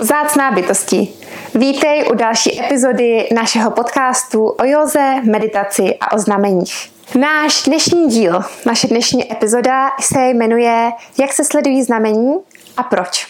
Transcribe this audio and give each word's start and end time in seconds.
Vzácná 0.00 0.50
bytosti. 0.50 1.08
Vítej 1.54 2.04
u 2.10 2.14
další 2.14 2.60
epizody 2.60 3.28
našeho 3.34 3.70
podcastu 3.70 4.46
o 4.46 4.64
józe, 4.64 5.14
meditaci 5.22 5.94
a 6.00 6.12
o 6.12 6.18
znameních. 6.18 6.90
Náš 7.14 7.62
dnešní 7.62 8.08
díl, 8.08 8.40
naše 8.66 8.88
dnešní 8.88 9.32
epizoda 9.32 9.90
se 10.00 10.28
jmenuje 10.28 10.90
Jak 11.18 11.32
se 11.32 11.44
sledují 11.44 11.82
znamení 11.82 12.34
a 12.76 12.82
proč. 12.82 13.26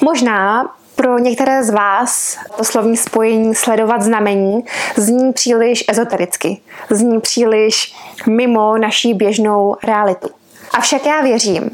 Možná 0.00 0.74
pro 0.96 1.18
některé 1.18 1.64
z 1.64 1.70
vás 1.70 2.38
to 2.56 2.64
slovní 2.64 2.96
spojení 2.96 3.54
sledovat 3.54 4.02
znamení 4.02 4.64
zní 4.96 5.32
příliš 5.32 5.84
ezotericky, 5.88 6.60
zní 6.90 7.20
příliš 7.20 7.94
mimo 8.26 8.78
naší 8.78 9.14
běžnou 9.14 9.76
realitu. 9.84 10.28
Avšak 10.74 11.06
já 11.06 11.20
věřím, 11.20 11.70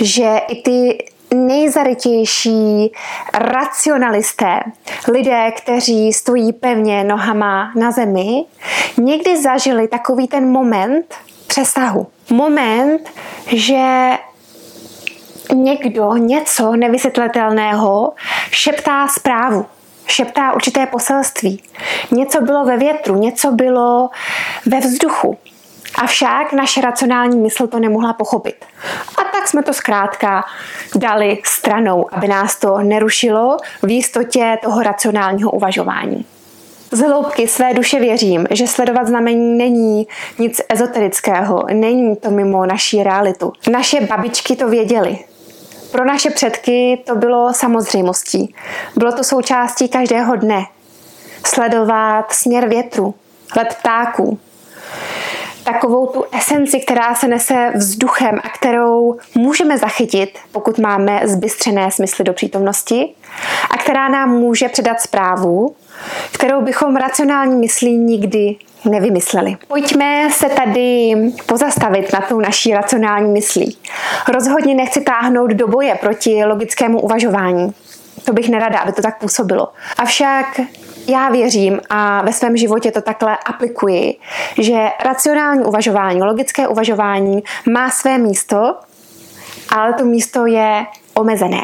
že 0.00 0.40
i 0.48 0.62
ty 0.62 1.04
nejzarytější 1.34 2.92
racionalisté, 3.34 4.60
lidé, 5.08 5.50
kteří 5.50 6.12
stojí 6.12 6.52
pevně 6.52 7.04
nohama 7.04 7.72
na 7.76 7.90
zemi, 7.90 8.44
někdy 8.96 9.42
zažili 9.42 9.88
takový 9.88 10.28
ten 10.28 10.50
moment 10.50 11.14
přesahu. 11.46 12.06
Moment, 12.30 13.10
že 13.46 14.10
někdo 15.54 16.16
něco 16.16 16.76
nevysvětlitelného 16.76 18.12
šeptá 18.50 19.08
zprávu, 19.08 19.66
šeptá 20.06 20.52
určité 20.52 20.86
poselství. 20.86 21.62
Něco 22.10 22.40
bylo 22.40 22.64
ve 22.64 22.76
větru, 22.76 23.16
něco 23.16 23.52
bylo 23.52 24.10
ve 24.66 24.80
vzduchu. 24.80 25.38
Avšak 25.98 26.52
naše 26.52 26.80
racionální 26.80 27.40
mysl 27.40 27.66
to 27.66 27.78
nemohla 27.78 28.12
pochopit. 28.12 28.64
A 29.18 29.24
tak 29.24 29.48
jsme 29.48 29.62
to 29.62 29.72
zkrátka 29.72 30.44
dali 30.96 31.38
stranou, 31.44 32.06
aby 32.12 32.28
nás 32.28 32.56
to 32.56 32.78
nerušilo 32.78 33.56
v 33.82 33.90
jistotě 33.90 34.58
toho 34.62 34.82
racionálního 34.82 35.50
uvažování. 35.50 36.26
Z 36.90 37.00
hloubky 37.00 37.48
své 37.48 37.74
duše 37.74 38.00
věřím, 38.00 38.46
že 38.50 38.66
sledovat 38.66 39.06
znamení 39.06 39.58
není 39.58 40.06
nic 40.38 40.60
ezoterického, 40.68 41.62
není 41.72 42.16
to 42.16 42.30
mimo 42.30 42.66
naší 42.66 43.02
realitu. 43.02 43.52
Naše 43.70 44.00
babičky 44.00 44.56
to 44.56 44.68
věděly. 44.68 45.18
Pro 45.92 46.04
naše 46.04 46.30
předky 46.30 47.02
to 47.06 47.14
bylo 47.14 47.52
samozřejmostí. 47.52 48.54
Bylo 48.96 49.12
to 49.12 49.24
součástí 49.24 49.88
každého 49.88 50.36
dne. 50.36 50.66
Sledovat 51.46 52.32
směr 52.32 52.68
větru, 52.68 53.14
let 53.56 53.76
ptáků, 53.80 54.38
takovou 55.64 56.06
tu 56.06 56.24
esenci, 56.32 56.80
která 56.80 57.14
se 57.14 57.28
nese 57.28 57.72
vzduchem 57.74 58.38
a 58.44 58.48
kterou 58.48 59.18
můžeme 59.34 59.78
zachytit, 59.78 60.38
pokud 60.52 60.78
máme 60.78 61.20
zbystřené 61.24 61.90
smysly 61.90 62.24
do 62.24 62.32
přítomnosti 62.32 63.14
a 63.70 63.76
která 63.76 64.08
nám 64.08 64.30
může 64.30 64.68
předat 64.68 65.00
zprávu, 65.00 65.74
kterou 66.32 66.62
bychom 66.62 66.96
racionální 66.96 67.56
myslí 67.56 67.96
nikdy 67.96 68.56
nevymysleli. 68.90 69.56
Pojďme 69.68 70.28
se 70.30 70.48
tady 70.48 71.14
pozastavit 71.46 72.12
na 72.12 72.20
tou 72.20 72.40
naší 72.40 72.74
racionální 72.74 73.32
myslí. 73.32 73.76
Rozhodně 74.28 74.74
nechci 74.74 75.00
táhnout 75.00 75.50
do 75.50 75.68
boje 75.68 75.94
proti 75.94 76.44
logickému 76.44 77.00
uvažování. 77.00 77.74
To 78.24 78.32
bych 78.32 78.48
nerada, 78.48 78.78
aby 78.78 78.92
to 78.92 79.02
tak 79.02 79.18
působilo. 79.18 79.68
Avšak 79.98 80.60
já 81.06 81.28
věřím 81.28 81.80
a 81.90 82.22
ve 82.22 82.32
svém 82.32 82.56
životě 82.56 82.90
to 82.90 83.00
takhle 83.00 83.36
aplikuji, 83.46 84.16
že 84.58 84.88
racionální 85.04 85.64
uvažování, 85.64 86.22
logické 86.22 86.68
uvažování 86.68 87.42
má 87.72 87.90
své 87.90 88.18
místo, 88.18 88.76
ale 89.76 89.92
to 89.92 90.04
místo 90.04 90.46
je 90.46 90.86
omezené. 91.14 91.60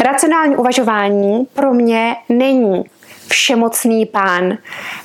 Racionální 0.00 0.56
uvažování 0.56 1.46
pro 1.54 1.74
mě 1.74 2.16
není 2.28 2.84
všemocný 3.28 4.06
pán. 4.06 4.58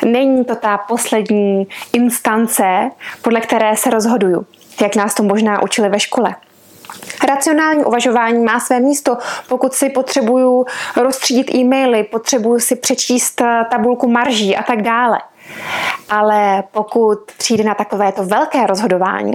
Není 0.05 0.45
to 0.45 0.55
ta 0.55 0.77
poslední 0.77 1.67
instance, 1.93 2.91
podle 3.21 3.41
které 3.41 3.75
se 3.75 3.89
rozhoduju, 3.89 4.45
jak 4.81 4.95
nás 4.95 5.15
to 5.15 5.23
možná 5.23 5.63
učili 5.63 5.89
ve 5.89 5.99
škole. 5.99 6.35
Racionální 7.27 7.85
uvažování 7.85 8.43
má 8.43 8.59
své 8.59 8.79
místo, 8.79 9.17
pokud 9.49 9.73
si 9.73 9.89
potřebuju 9.89 10.65
rozstřídit 10.95 11.55
e-maily, 11.55 12.03
potřebuju 12.03 12.59
si 12.59 12.75
přečíst 12.75 13.41
eh, 13.41 13.65
tabulku 13.71 14.09
marží 14.09 14.55
a 14.55 14.63
tak 14.63 14.81
dále. 14.81 15.19
Ale 16.09 16.63
pokud 16.71 17.19
přijde 17.37 17.63
na 17.63 17.73
takovéto 17.73 18.23
velké 18.23 18.67
rozhodování, 18.67 19.33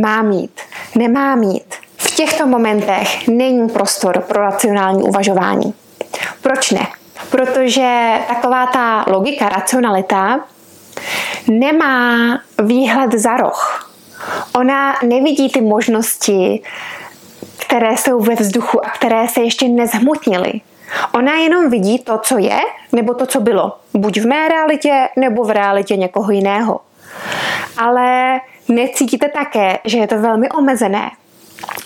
má 0.00 0.22
mít, 0.22 0.60
nemá 0.94 1.36
mít, 1.36 1.74
v 1.96 2.14
těchto 2.14 2.46
momentech 2.46 3.28
není 3.28 3.68
prostor 3.68 4.20
pro 4.20 4.42
racionální 4.42 5.02
uvažování. 5.02 5.74
Proč 6.42 6.70
ne? 6.70 6.86
Protože 7.30 8.12
taková 8.28 8.66
ta 8.66 9.04
logika, 9.06 9.48
racionalita 9.48 10.40
nemá 11.48 12.16
výhled 12.62 13.12
za 13.12 13.36
roh 13.36 13.87
Ona 14.54 14.94
nevidí 15.02 15.48
ty 15.52 15.60
možnosti, 15.60 16.62
které 17.58 17.96
jsou 17.96 18.20
ve 18.20 18.34
vzduchu 18.34 18.86
a 18.86 18.90
které 18.90 19.28
se 19.28 19.40
ještě 19.40 19.68
nezhmotnily. 19.68 20.52
Ona 21.14 21.34
jenom 21.34 21.70
vidí 21.70 21.98
to, 21.98 22.18
co 22.18 22.38
je, 22.38 22.58
nebo 22.92 23.14
to, 23.14 23.26
co 23.26 23.40
bylo. 23.40 23.78
Buď 23.94 24.20
v 24.20 24.26
mé 24.26 24.48
realitě, 24.48 25.08
nebo 25.16 25.44
v 25.44 25.50
realitě 25.50 25.96
někoho 25.96 26.32
jiného. 26.32 26.80
Ale 27.78 28.40
necítíte 28.68 29.28
také, 29.28 29.78
že 29.84 29.98
je 29.98 30.06
to 30.06 30.18
velmi 30.18 30.48
omezené. 30.48 31.10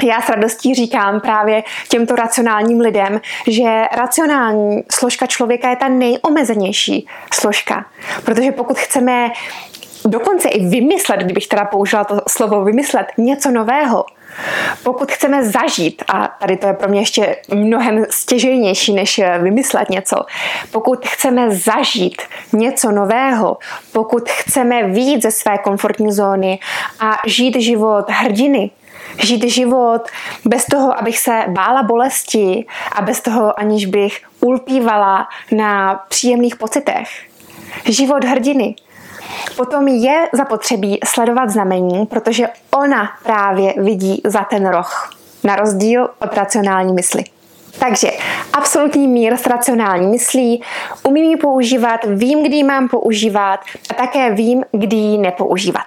Já 0.05 0.21
s 0.21 0.29
radostí 0.29 0.75
říkám 0.75 1.21
právě 1.21 1.63
těmto 1.89 2.17
racionálním 2.17 2.81
lidem, 2.81 3.21
že 3.47 3.85
racionální 3.93 4.83
složka 4.93 5.27
člověka 5.27 5.71
je 5.71 5.77
ta 5.77 5.89
nejomezenější 5.89 7.09
složka. 7.35 7.85
Protože 8.25 8.53
pokud 8.53 8.79
chceme 8.79 9.31
dokonce 10.05 10.49
i 10.49 10.67
vymyslet, 10.67 11.21
kdybych 11.21 11.47
teda 11.47 11.65
použila 11.65 12.05
to 12.05 12.21
slovo 12.29 12.65
vymyslet, 12.65 13.07
něco 13.19 13.51
nového, 13.51 14.05
pokud 14.83 15.13
chceme 15.13 15.45
zažít, 15.45 16.03
a 16.09 16.29
tady 16.29 16.57
to 16.57 16.67
je 16.67 16.73
pro 16.73 16.89
mě 16.89 17.01
ještě 17.01 17.37
mnohem 17.55 18.05
stěžejnější, 18.11 18.95
než 18.95 19.21
vymyslet 19.43 19.91
něco, 19.91 20.17
pokud 20.71 21.07
chceme 21.07 21.51
zažít 21.51 22.23
něco 22.53 22.91
nového, 22.91 23.59
pokud 23.93 24.29
chceme 24.29 24.89
výjít 24.89 25.23
ze 25.23 25.31
své 25.31 25.59
komfortní 25.59 26.13
zóny 26.13 26.59
a 27.01 27.17
žít 27.27 27.57
život 27.61 28.11
hrdiny, 28.11 28.71
žít 29.23 29.45
život 29.45 30.09
bez 30.45 30.67
toho, 30.67 30.99
abych 30.99 31.19
se 31.19 31.45
bála 31.49 31.83
bolesti 31.83 32.67
a 32.93 33.03
bez 33.03 33.21
toho, 33.21 33.61
aniž 33.61 33.87
bych 33.87 34.21
ulpívala 34.41 35.29
na 35.53 35.95
příjemných 36.09 36.57
pocitech. 36.57 37.09
Život 37.85 38.25
hrdiny, 38.25 38.75
Potom 39.57 39.89
je 39.89 40.29
zapotřebí 40.33 40.99
sledovat 41.07 41.51
znamení, 41.51 42.07
protože 42.07 42.47
ona 42.75 43.11
právě 43.23 43.75
vidí 43.77 44.23
za 44.25 44.45
ten 44.45 44.69
roh, 44.69 45.11
na 45.45 45.57
rozdíl 45.57 46.09
od 46.21 46.35
racionální 46.35 46.93
mysli. 46.93 47.25
Takže 47.79 48.11
absolutní 48.53 49.09
mír 49.09 49.37
s 49.37 49.47
racionální 49.47 50.07
myslí, 50.07 50.63
umím 51.03 51.25
ji 51.25 51.37
používat, 51.37 52.01
vím, 52.07 52.43
kdy 52.43 52.57
ji 52.57 52.65
mám 52.65 52.89
používat 52.89 53.61
a 53.91 53.95
také 53.95 54.35
vím, 54.35 54.65
kdy 54.73 54.97
ji 54.97 55.19
nepoužívat. 55.19 55.87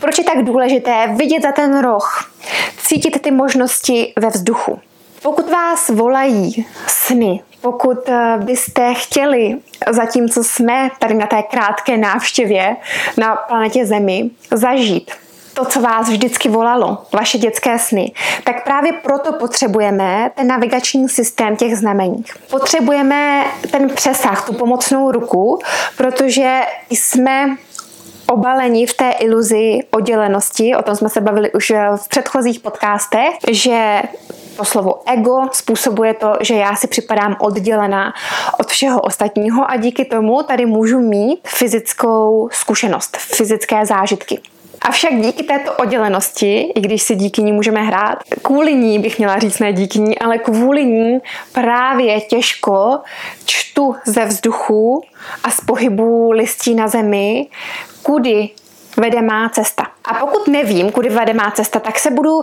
Proč 0.00 0.18
je 0.18 0.24
tak 0.24 0.44
důležité 0.44 1.14
vidět 1.16 1.42
za 1.42 1.52
ten 1.52 1.80
roh, 1.80 2.32
cítit 2.78 3.22
ty 3.22 3.30
možnosti 3.30 4.12
ve 4.18 4.28
vzduchu? 4.28 4.80
Pokud 5.22 5.50
vás 5.50 5.88
volají 5.88 6.66
sny, 6.86 7.40
pokud 7.62 8.08
eh, 8.08 8.38
byste 8.38 8.94
chtěli, 8.94 9.58
zatímco 9.90 10.44
jsme 10.44 10.90
tady 10.98 11.14
na 11.14 11.26
té 11.26 11.42
krátké 11.42 11.96
návštěvě 11.96 12.76
na 13.18 13.36
planetě 13.36 13.86
Zemi, 13.86 14.30
zažít 14.50 15.10
to, 15.54 15.64
co 15.64 15.80
vás 15.80 16.08
vždycky 16.08 16.48
volalo, 16.48 16.98
vaše 17.12 17.38
dětské 17.38 17.78
sny, 17.78 18.12
tak 18.44 18.64
právě 18.64 18.92
proto 18.92 19.32
potřebujeme 19.32 20.30
ten 20.34 20.46
navigační 20.46 21.08
systém 21.08 21.56
těch 21.56 21.76
znamení. 21.76 22.24
Potřebujeme 22.50 23.44
ten 23.70 23.88
přesah, 23.88 24.46
tu 24.46 24.52
pomocnou 24.52 25.10
ruku, 25.10 25.58
protože 25.96 26.60
jsme 26.90 27.56
obalení 28.26 28.86
v 28.86 28.94
té 28.94 29.10
iluzi 29.10 29.78
oddělenosti, 29.90 30.76
o 30.76 30.82
tom 30.82 30.96
jsme 30.96 31.08
se 31.08 31.20
bavili 31.20 31.52
už 31.52 31.72
v 31.96 32.08
předchozích 32.08 32.60
podcastech, 32.60 33.34
že 33.50 34.02
to 34.56 34.64
slovo 34.64 35.02
ego 35.06 35.48
způsobuje 35.52 36.14
to, 36.14 36.32
že 36.40 36.54
já 36.54 36.76
si 36.76 36.86
připadám 36.86 37.36
oddělená 37.40 38.14
od 38.60 38.66
všeho 38.66 39.00
ostatního 39.00 39.70
a 39.70 39.76
díky 39.76 40.04
tomu 40.04 40.42
tady 40.42 40.66
můžu 40.66 41.00
mít 41.00 41.40
fyzickou 41.48 42.48
zkušenost, 42.52 43.16
fyzické 43.16 43.86
zážitky. 43.86 44.40
Avšak 44.80 45.14
díky 45.20 45.42
této 45.42 45.72
oddělenosti, 45.72 46.60
i 46.60 46.80
když 46.80 47.02
si 47.02 47.16
díky 47.16 47.42
ní 47.42 47.52
můžeme 47.52 47.82
hrát, 47.82 48.18
kvůli 48.42 48.74
ní 48.74 48.98
bych 48.98 49.18
měla 49.18 49.38
říct 49.38 49.58
ne 49.58 49.72
díky 49.72 49.98
ní, 49.98 50.18
ale 50.18 50.38
kvůli 50.38 50.84
ní 50.84 51.18
právě 51.52 52.20
těžko 52.20 52.98
čtu 53.44 53.94
ze 54.04 54.24
vzduchu 54.24 55.02
a 55.44 55.50
z 55.50 55.60
pohybu 55.60 56.30
listí 56.32 56.74
na 56.74 56.88
zemi, 56.88 57.46
kudy 58.02 58.50
vede 58.96 59.22
má 59.22 59.48
cesta. 59.48 59.86
A 60.04 60.14
pokud 60.14 60.48
nevím, 60.48 60.92
kudy 60.92 61.08
vede 61.08 61.34
má 61.34 61.50
cesta, 61.50 61.80
tak 61.80 61.98
se 61.98 62.10
budu 62.10 62.42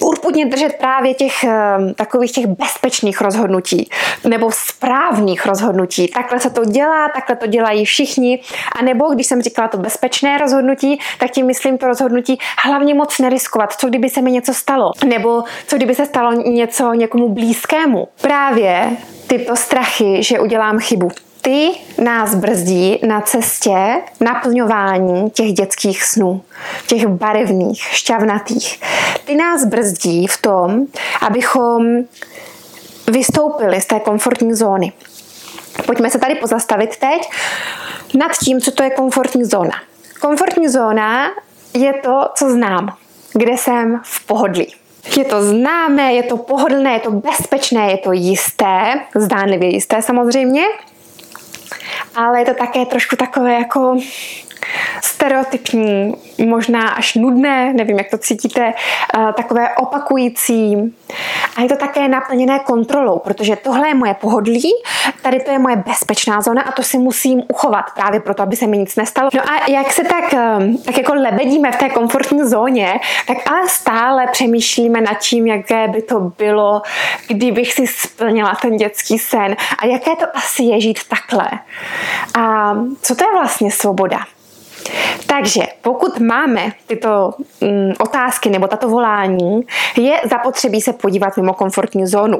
urputně 0.00 0.46
držet 0.46 0.72
právě 0.78 1.14
těch 1.14 1.44
ehm, 1.44 1.94
takových 1.94 2.32
těch 2.32 2.46
bezpečných 2.46 3.20
rozhodnutí 3.20 3.90
nebo 4.28 4.50
správných 4.52 5.46
rozhodnutí. 5.46 6.08
Takhle 6.08 6.40
se 6.40 6.50
to 6.50 6.64
dělá, 6.64 7.08
takhle 7.08 7.36
to 7.36 7.46
dělají 7.46 7.84
všichni. 7.84 8.40
A 8.78 8.82
nebo 8.82 9.14
když 9.14 9.26
jsem 9.26 9.42
říkala 9.42 9.68
to 9.68 9.78
bezpečné 9.78 10.38
rozhodnutí, 10.38 11.00
tak 11.18 11.30
tím 11.30 11.46
myslím 11.46 11.78
to 11.78 11.86
rozhodnutí 11.86 12.38
hlavně 12.64 12.94
moc 12.94 13.18
neriskovat. 13.18 13.72
Co 13.72 13.88
kdyby 13.88 14.10
se 14.10 14.22
mi 14.22 14.30
něco 14.30 14.54
stalo? 14.54 14.92
Nebo 15.04 15.44
co 15.66 15.76
kdyby 15.76 15.94
se 15.94 16.06
stalo 16.06 16.32
něco 16.32 16.92
někomu 16.92 17.28
blízkému? 17.28 18.08
Právě 18.20 18.96
tyto 19.26 19.56
strachy, 19.56 20.22
že 20.22 20.40
udělám 20.40 20.78
chybu 20.78 21.10
ty 21.42 21.70
nás 21.98 22.34
brzdí 22.34 22.98
na 23.06 23.20
cestě 23.20 24.02
naplňování 24.20 25.30
těch 25.30 25.52
dětských 25.52 26.04
snů, 26.04 26.42
těch 26.86 27.06
barevných, 27.06 27.82
šťavnatých. 27.82 28.80
Ty 29.24 29.36
nás 29.36 29.64
brzdí 29.64 30.26
v 30.26 30.42
tom, 30.42 30.86
abychom 31.20 31.82
vystoupili 33.08 33.80
z 33.80 33.86
té 33.86 34.00
komfortní 34.00 34.54
zóny. 34.54 34.92
Pojďme 35.86 36.10
se 36.10 36.18
tady 36.18 36.34
pozastavit 36.34 36.96
teď 36.96 37.30
nad 38.14 38.32
tím, 38.44 38.60
co 38.60 38.70
to 38.70 38.82
je 38.82 38.90
komfortní 38.90 39.44
zóna. 39.44 39.74
Komfortní 40.20 40.68
zóna 40.68 41.30
je 41.74 41.92
to, 41.92 42.28
co 42.34 42.50
znám, 42.50 42.96
kde 43.32 43.52
jsem 43.52 44.00
v 44.04 44.26
pohodlí. 44.26 44.74
Je 45.16 45.24
to 45.24 45.42
známé, 45.42 46.12
je 46.12 46.22
to 46.22 46.36
pohodlné, 46.36 46.92
je 46.92 47.00
to 47.00 47.10
bezpečné, 47.10 47.90
je 47.90 47.98
to 47.98 48.12
jisté, 48.12 49.00
zdánlivě 49.14 49.68
jisté 49.68 50.02
samozřejmě, 50.02 50.62
ale 52.14 52.38
je 52.38 52.44
to 52.44 52.54
také 52.54 52.86
trošku 52.86 53.16
takové 53.16 53.52
jako 53.52 53.96
stereotypní, 55.02 56.14
možná 56.44 56.88
až 56.88 57.14
nudné, 57.14 57.72
nevím, 57.72 57.98
jak 57.98 58.10
to 58.10 58.18
cítíte, 58.18 58.74
eh, 58.74 59.32
takové 59.36 59.68
opakující. 59.76 60.94
A 61.56 61.62
je 61.62 61.68
to 61.68 61.76
také 61.76 62.08
naplněné 62.08 62.58
kontrolou, 62.58 63.18
protože 63.18 63.56
tohle 63.56 63.88
je 63.88 63.94
moje 63.94 64.14
pohodlí, 64.14 64.72
tady 65.22 65.40
to 65.40 65.50
je 65.50 65.58
moje 65.58 65.76
bezpečná 65.76 66.40
zóna 66.40 66.62
a 66.62 66.72
to 66.72 66.82
si 66.82 66.98
musím 66.98 67.42
uchovat 67.48 67.84
právě 67.94 68.20
proto, 68.20 68.42
aby 68.42 68.56
se 68.56 68.66
mi 68.66 68.78
nic 68.78 68.96
nestalo. 68.96 69.30
No 69.34 69.40
a 69.50 69.70
jak 69.70 69.92
se 69.92 70.04
tak, 70.04 70.34
eh, 70.34 70.58
tak 70.84 70.98
jako 70.98 71.14
lebedíme 71.14 71.72
v 71.72 71.76
té 71.76 71.88
komfortní 71.88 72.48
zóně, 72.48 73.00
tak 73.26 73.36
ale 73.50 73.68
stále 73.68 74.26
přemýšlíme 74.32 75.00
nad 75.00 75.18
tím, 75.18 75.46
jaké 75.46 75.88
by 75.88 76.02
to 76.02 76.20
bylo, 76.20 76.82
kdybych 77.28 77.72
si 77.72 77.86
splnila 77.86 78.54
ten 78.62 78.76
dětský 78.76 79.18
sen 79.18 79.56
a 79.78 79.86
jaké 79.86 80.16
to 80.16 80.26
asi 80.34 80.62
je 80.62 80.80
žít 80.80 80.98
takhle. 81.08 81.48
A 82.38 82.74
co 83.02 83.14
to 83.14 83.24
je 83.24 83.32
vlastně 83.32 83.70
svoboda? 83.70 84.18
Takže 85.26 85.62
pokud 85.82 86.18
máme 86.18 86.72
tyto 86.86 87.34
mm, 87.60 87.92
otázky 88.00 88.50
nebo 88.50 88.66
tato 88.66 88.88
volání, 88.88 89.66
je 89.96 90.20
zapotřebí 90.30 90.80
se 90.80 90.92
podívat 90.92 91.36
mimo 91.36 91.54
komfortní 91.54 92.06
zónu. 92.06 92.38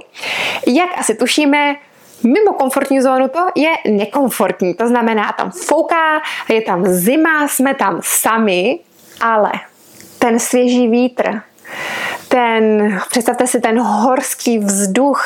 Jak 0.67 0.99
asi 0.99 1.15
tušíme, 1.15 1.77
mimo 2.25 2.53
komfortní 2.53 3.01
zónu 3.01 3.29
to 3.29 3.41
je 3.55 3.71
nekomfortní. 3.91 4.75
To 4.75 4.89
znamená, 4.89 5.33
tam 5.33 5.51
fouká, 5.51 6.23
je 6.49 6.63
tam 6.63 6.87
zima, 6.87 7.49
jsme 7.49 7.75
tam 7.75 8.01
sami, 8.03 8.79
ale 9.21 9.53
ten 10.19 10.39
svěží 10.39 10.89
vítr, 10.89 11.41
ten, 12.29 12.99
představte 13.11 13.47
si 13.47 13.61
ten 13.61 13.81
horský 13.81 14.59
vzduch, 14.59 15.25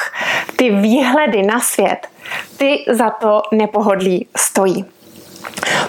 ty 0.56 0.70
výhledy 0.70 1.42
na 1.42 1.60
svět, 1.60 2.06
ty 2.56 2.84
za 2.90 3.10
to 3.10 3.42
nepohodlí 3.52 4.28
stojí. 4.36 4.84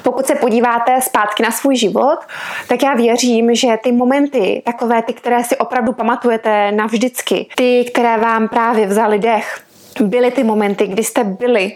Pokud 0.04 0.26
se 0.26 0.36
podíváte 0.36 1.02
zpátky 1.02 1.44
na 1.44 1.52
svůj 1.52 1.76
život, 1.76 2.20
tak 2.68 2.84
já 2.84 2.94
věřím, 2.94 3.56
že 3.56 3.68
ty 3.84 3.92
momenty, 3.92 4.62
takové 4.66 5.02
ty, 5.02 5.14
které 5.14 5.44
si 5.44 5.58
opravdu 5.58 5.94
pamatujete 5.94 6.72
navždycky, 6.72 7.46
ty, 7.56 7.86
které 7.92 8.18
vám 8.18 8.48
právě 8.48 8.88
vzali 8.88 9.20
dech, 9.20 9.60
byly 10.02 10.32
ty 10.32 10.44
momenty, 10.44 10.88
kdy 10.88 11.04
jste 11.04 11.24
byli 11.24 11.72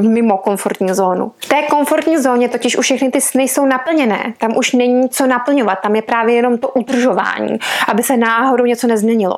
mimo 0.00 0.38
komfortní 0.38 0.94
zónu. 0.94 1.32
V 1.38 1.46
té 1.46 1.62
komfortní 1.62 2.18
zóně 2.18 2.48
totiž 2.48 2.76
už 2.76 2.84
všechny 2.84 3.10
ty 3.10 3.20
sny 3.20 3.42
jsou 3.42 3.66
naplněné. 3.66 4.34
Tam 4.38 4.56
už 4.56 4.72
není 4.72 5.08
co 5.08 5.26
naplňovat, 5.26 5.78
tam 5.82 5.96
je 5.96 6.02
právě 6.02 6.34
jenom 6.34 6.58
to 6.58 6.68
udržování, 6.68 7.58
aby 7.88 8.02
se 8.02 8.16
náhodou 8.16 8.64
něco 8.64 8.86
nezměnilo. 8.86 9.36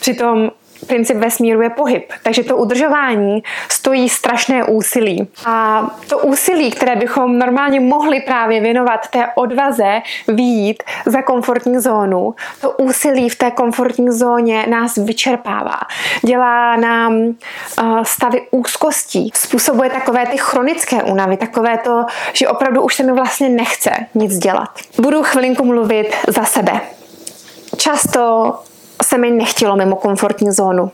Přitom 0.00 0.50
princip 0.86 1.16
vesmíru 1.16 1.62
je 1.62 1.70
pohyb, 1.70 2.12
takže 2.22 2.44
to 2.44 2.56
udržování 2.56 3.42
stojí 3.68 4.08
strašné 4.08 4.64
úsilí. 4.64 5.28
A 5.46 5.86
to 6.08 6.18
úsilí, 6.18 6.70
které 6.70 6.96
bychom 6.96 7.38
normálně 7.38 7.80
mohli 7.80 8.20
právě 8.20 8.60
věnovat 8.60 9.08
té 9.08 9.28
odvaze 9.34 10.02
výjít 10.28 10.82
za 11.06 11.22
komfortní 11.22 11.78
zónu, 11.78 12.34
to 12.60 12.70
úsilí 12.70 13.28
v 13.28 13.36
té 13.36 13.50
komfortní 13.50 14.10
zóně 14.10 14.66
nás 14.68 14.96
vyčerpává. 14.96 15.80
Dělá 16.26 16.76
nám 16.76 17.14
uh, 17.14 18.02
stavy 18.02 18.42
úzkostí, 18.50 19.30
způsobuje 19.34 19.90
takové 19.90 20.26
ty 20.26 20.36
chronické 20.38 21.02
únavy, 21.02 21.36
takové 21.36 21.78
to, 21.78 22.04
že 22.32 22.48
opravdu 22.48 22.82
už 22.82 22.94
se 22.94 23.02
mi 23.02 23.12
vlastně 23.12 23.48
nechce 23.48 23.90
nic 24.14 24.38
dělat. 24.38 24.68
Budu 25.00 25.22
chvilinku 25.22 25.64
mluvit 25.64 26.14
za 26.28 26.44
sebe. 26.44 26.80
Často 27.76 28.54
se 29.02 29.18
mi 29.18 29.30
nechtělo 29.30 29.76
mimo 29.76 29.96
komfortní 29.96 30.52
zónu. 30.52 30.90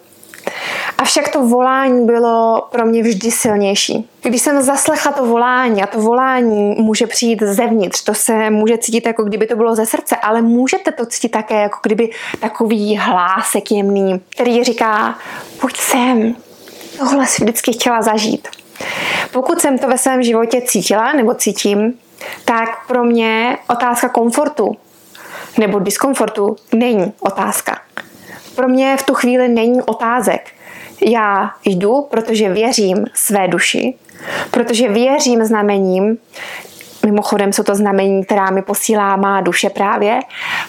Avšak 0.99 1.29
to 1.29 1.47
volání 1.47 2.07
bylo 2.07 2.69
pro 2.71 2.87
mě 2.87 3.03
vždy 3.03 3.31
silnější. 3.31 4.09
Když 4.23 4.43
jsem 4.43 4.63
zaslechla 4.63 5.13
to 5.13 5.27
volání, 5.27 5.83
a 5.83 5.87
to 5.87 6.01
volání 6.01 6.75
může 6.79 7.07
přijít 7.07 7.43
zevnitř, 7.43 8.05
to 8.05 8.15
se 8.15 8.51
může 8.51 8.79
cítit 8.79 9.07
jako 9.07 9.25
kdyby 9.25 9.47
to 9.47 9.57
bylo 9.57 9.75
ze 9.75 9.87
srdce, 9.87 10.17
ale 10.17 10.43
můžete 10.43 10.93
to 10.93 11.07
cítit 11.07 11.29
také 11.29 11.63
jako 11.63 11.79
kdyby 11.83 12.11
takový 12.41 12.97
hlásek 12.97 13.73
jemný, 13.73 14.21
který 14.29 14.65
říká, 14.65 15.19
pojď 15.61 15.77
sem, 15.77 16.35
tohle 16.99 17.27
si 17.27 17.45
vždycky 17.45 17.73
chtěla 17.73 18.03
zažít. 18.03 18.49
Pokud 19.33 19.61
jsem 19.61 19.79
to 19.79 19.89
ve 19.89 19.99
svém 19.99 20.23
životě 20.23 20.61
cítila 20.61 21.13
nebo 21.13 21.35
cítím, 21.35 21.95
tak 22.45 22.87
pro 22.87 23.05
mě 23.05 23.59
otázka 23.69 24.09
komfortu 24.09 24.77
nebo 25.59 25.79
diskomfortu 25.79 26.57
není 26.75 27.13
otázka. 27.21 27.79
Pro 28.61 28.69
mě 28.69 28.97
v 28.97 29.03
tu 29.03 29.15
chvíli 29.15 29.49
není 29.49 29.83
otázek. 29.83 30.51
Já 31.07 31.51
jdu, 31.65 32.07
protože 32.11 32.53
věřím 32.53 33.07
své 33.15 33.49
duši, 33.49 33.95
protože 34.51 34.89
věřím 34.89 35.45
znamením, 35.45 36.19
Mimochodem 37.07 37.53
jsou 37.53 37.63
to 37.63 37.75
znamení, 37.75 38.25
která 38.25 38.51
mi 38.51 38.63
posílá 38.63 39.17
má 39.17 39.41
duše 39.41 39.71
právě, 39.71 40.21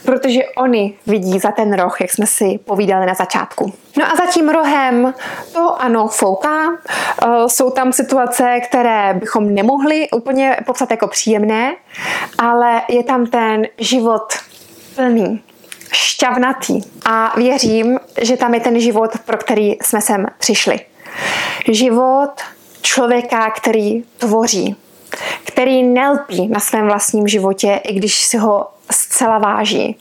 protože 0.05 0.39
oni 0.57 0.93
vidí 1.07 1.39
za 1.39 1.51
ten 1.51 1.73
roh, 1.73 2.01
jak 2.01 2.11
jsme 2.11 2.27
si 2.27 2.59
povídali 2.65 3.05
na 3.05 3.13
začátku. 3.13 3.73
No 3.97 4.05
a 4.05 4.15
za 4.15 4.25
tím 4.25 4.49
rohem 4.49 5.13
to 5.53 5.81
ano 5.81 6.07
fouká. 6.07 6.69
Eh, 6.69 7.27
jsou 7.47 7.69
tam 7.69 7.93
situace, 7.93 8.59
které 8.69 9.13
bychom 9.13 9.53
nemohli 9.53 10.09
úplně 10.09 10.57
popsat 10.65 10.91
jako 10.91 11.07
příjemné, 11.07 11.75
ale 12.37 12.81
je 12.89 13.03
tam 13.03 13.25
ten 13.25 13.67
život 13.77 14.33
plný, 14.95 15.41
šťavnatý 15.91 16.81
a 17.05 17.33
věřím, 17.39 17.99
že 18.21 18.37
tam 18.37 18.53
je 18.53 18.59
ten 18.59 18.79
život, 18.79 19.11
pro 19.25 19.37
který 19.37 19.71
jsme 19.81 20.01
sem 20.01 20.25
přišli. 20.37 20.79
Život 21.67 22.31
člověka, 22.81 23.49
který 23.49 24.03
tvoří, 24.17 24.75
který 25.45 25.83
nelpí 25.83 26.47
na 26.47 26.59
svém 26.59 26.85
vlastním 26.85 27.27
životě, 27.27 27.81
i 27.83 27.93
když 27.93 28.25
si 28.25 28.37
ho 28.37 28.67
zcela 28.91 29.37
váží, 29.37 29.97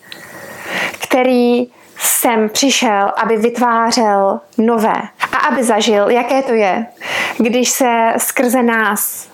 který 1.03 1.67
sem 1.99 2.49
přišel, 2.49 3.13
aby 3.17 3.37
vytvářel 3.37 4.41
nové 4.59 5.03
a 5.33 5.37
aby 5.37 5.65
zažil, 5.65 6.11
jaké 6.11 6.43
to 6.43 6.53
je, 6.53 6.87
když 7.39 7.71
se 7.71 8.13
skrze 8.19 8.63
nás 8.63 9.29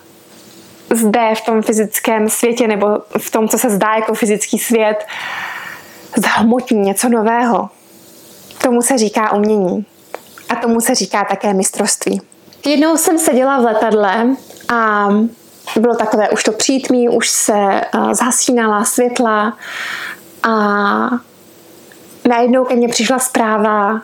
zde 0.95 1.35
v 1.35 1.41
tom 1.41 1.61
fyzickém 1.61 2.29
světě 2.29 2.67
nebo 2.67 2.87
v 3.17 3.31
tom, 3.31 3.47
co 3.47 3.57
se 3.57 3.69
zdá 3.69 3.93
jako 3.93 4.13
fyzický 4.13 4.59
svět, 4.59 5.05
zahmotní 6.17 6.79
něco 6.79 7.09
nového. 7.09 7.69
Tomu 8.61 8.81
se 8.81 8.97
říká 8.97 9.33
umění. 9.33 9.85
A 10.49 10.55
tomu 10.55 10.81
se 10.81 10.95
říká 10.95 11.25
také 11.29 11.53
mistrovství. 11.53 12.21
Jednou 12.65 12.97
jsem 12.97 13.19
seděla 13.19 13.59
v 13.59 13.63
letadle 13.63 14.35
a 14.73 15.07
bylo 15.79 15.95
takové 15.95 16.29
už 16.29 16.43
to 16.43 16.51
přítmí, 16.51 17.09
už 17.09 17.29
se 17.29 17.81
zhasínala 18.11 18.83
světla 18.83 19.57
a 20.43 20.53
najednou 22.27 22.65
ke 22.65 22.75
mně 22.75 22.87
přišla 22.87 23.19
zpráva, 23.19 24.01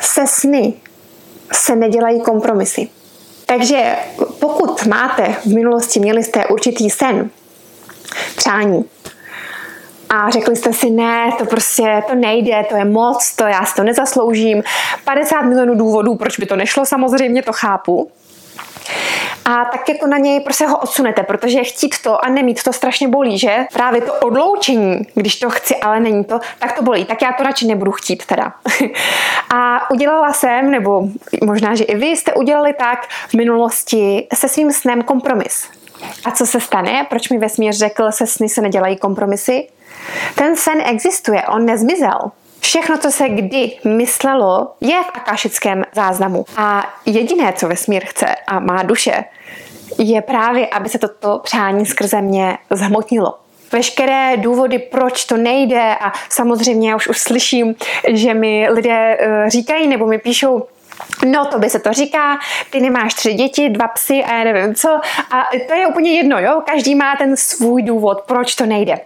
se 0.00 0.26
sny 0.26 0.74
se 1.52 1.76
nedělají 1.76 2.20
kompromisy. 2.20 2.88
Takže 3.46 3.96
pokud 4.40 4.86
máte 4.86 5.36
v 5.44 5.46
minulosti, 5.46 6.00
měli 6.00 6.24
jste 6.24 6.46
určitý 6.46 6.90
sen, 6.90 7.30
přání, 8.36 8.84
a 10.12 10.30
řekli 10.30 10.56
jste 10.56 10.72
si, 10.72 10.90
ne, 10.90 11.32
to 11.38 11.44
prostě 11.44 12.02
to 12.08 12.14
nejde, 12.14 12.64
to 12.68 12.76
je 12.76 12.84
moc, 12.84 13.36
to 13.36 13.44
já 13.44 13.64
si 13.64 13.74
to 13.74 13.82
nezasloužím. 13.82 14.62
50 15.04 15.42
milionů 15.42 15.74
důvodů, 15.74 16.14
proč 16.14 16.38
by 16.38 16.46
to 16.46 16.56
nešlo, 16.56 16.86
samozřejmě 16.86 17.42
to 17.42 17.52
chápu. 17.52 18.10
A 19.44 19.64
tak 19.64 19.88
jako 19.88 20.06
na 20.06 20.18
něj 20.18 20.40
prostě 20.40 20.66
ho 20.66 20.78
odsunete, 20.78 21.22
protože 21.22 21.64
chtít 21.64 21.94
to 22.02 22.24
a 22.24 22.28
nemít 22.28 22.62
to 22.62 22.72
strašně 22.72 23.08
bolí, 23.08 23.38
že? 23.38 23.66
Právě 23.72 24.00
to 24.00 24.14
odloučení, 24.14 25.06
když 25.14 25.36
to 25.36 25.50
chci, 25.50 25.76
ale 25.76 26.00
není 26.00 26.24
to, 26.24 26.40
tak 26.58 26.72
to 26.72 26.82
bolí. 26.82 27.04
Tak 27.04 27.22
já 27.22 27.32
to 27.32 27.42
radši 27.42 27.66
nebudu 27.66 27.92
chtít 27.92 28.26
teda. 28.26 28.52
a 29.54 29.90
udělala 29.90 30.32
jsem, 30.32 30.70
nebo 30.70 31.08
možná, 31.44 31.74
že 31.74 31.84
i 31.84 31.96
vy 31.96 32.06
jste 32.06 32.34
udělali 32.34 32.72
tak 32.72 33.08
v 33.28 33.34
minulosti 33.34 34.26
se 34.34 34.48
svým 34.48 34.72
snem 34.72 35.02
kompromis. 35.02 35.68
A 36.24 36.30
co 36.30 36.46
se 36.46 36.60
stane? 36.60 37.06
Proč 37.10 37.28
mi 37.28 37.38
vesmír 37.38 37.72
řekl, 37.72 38.12
se 38.12 38.26
sny 38.26 38.48
se 38.48 38.60
nedělají 38.60 38.96
kompromisy? 38.96 39.68
Ten 40.34 40.56
sen 40.56 40.82
existuje, 40.84 41.42
on 41.42 41.66
nezmizel. 41.66 42.18
Všechno, 42.60 42.98
co 42.98 43.10
se 43.10 43.28
kdy 43.28 43.72
myslelo, 43.84 44.72
je 44.80 45.02
v 45.02 45.10
akášickém 45.14 45.84
záznamu. 45.94 46.44
A 46.56 46.94
jediné, 47.06 47.52
co 47.52 47.68
vesmír 47.68 48.04
chce 48.06 48.26
a 48.46 48.60
má 48.60 48.82
duše, 48.82 49.24
je 49.98 50.22
právě, 50.22 50.66
aby 50.66 50.88
se 50.88 50.98
toto 50.98 51.38
přání 51.38 51.86
skrze 51.86 52.20
mě 52.20 52.58
zhmotnilo 52.70 53.34
veškeré 53.72 54.36
důvody, 54.36 54.78
proč 54.78 55.24
to 55.24 55.36
nejde 55.36 55.96
a 56.00 56.12
samozřejmě 56.28 56.90
já 56.90 56.96
už 56.96 57.08
už 57.08 57.18
slyším, 57.18 57.74
že 58.08 58.34
mi 58.34 58.68
lidé 58.70 59.16
eh, 59.20 59.50
říkají 59.50 59.88
nebo 59.88 60.06
mi 60.06 60.18
píšou, 60.18 60.66
No, 61.26 61.46
to 61.46 61.58
by 61.58 61.70
se 61.70 61.78
to 61.78 61.92
říká, 61.92 62.38
ty 62.70 62.80
nemáš 62.80 63.14
tři 63.14 63.34
děti, 63.34 63.68
dva 63.68 63.88
psy 63.88 64.24
a 64.24 64.34
já 64.34 64.44
nevím 64.44 64.74
co. 64.74 64.88
A 65.30 65.48
to 65.68 65.74
je 65.74 65.86
úplně 65.86 66.12
jedno, 66.16 66.40
jo? 66.40 66.62
Každý 66.66 66.94
má 66.94 67.16
ten 67.16 67.36
svůj 67.36 67.82
důvod, 67.82 68.20
proč 68.20 68.54
to 68.54 68.66
nejde. 68.66 69.00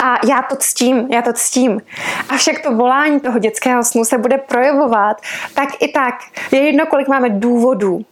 A 0.00 0.14
já 0.26 0.42
to 0.42 0.56
ctím, 0.56 1.08
já 1.12 1.22
to 1.22 1.32
ctím. 1.32 1.80
Avšak 2.28 2.62
to 2.62 2.72
volání 2.72 3.20
toho 3.20 3.38
dětského 3.38 3.84
snu 3.84 4.04
se 4.04 4.18
bude 4.18 4.38
projevovat 4.38 5.20
tak 5.54 5.68
i 5.80 5.88
tak. 5.88 6.14
Je 6.50 6.58
jedno, 6.58 6.86
kolik 6.86 7.08
máme 7.08 7.30
důvodů, 7.30 8.04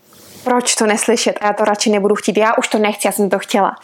proč 0.44 0.74
to 0.74 0.86
neslyšet 0.86 1.38
a 1.40 1.46
já 1.46 1.52
to 1.52 1.64
radši 1.64 1.90
nebudu 1.90 2.14
chtít. 2.14 2.36
Já 2.36 2.54
už 2.54 2.68
to 2.68 2.78
nechci, 2.78 3.06
já 3.06 3.12
jsem 3.12 3.30
to 3.30 3.38
chtěla. 3.38 3.76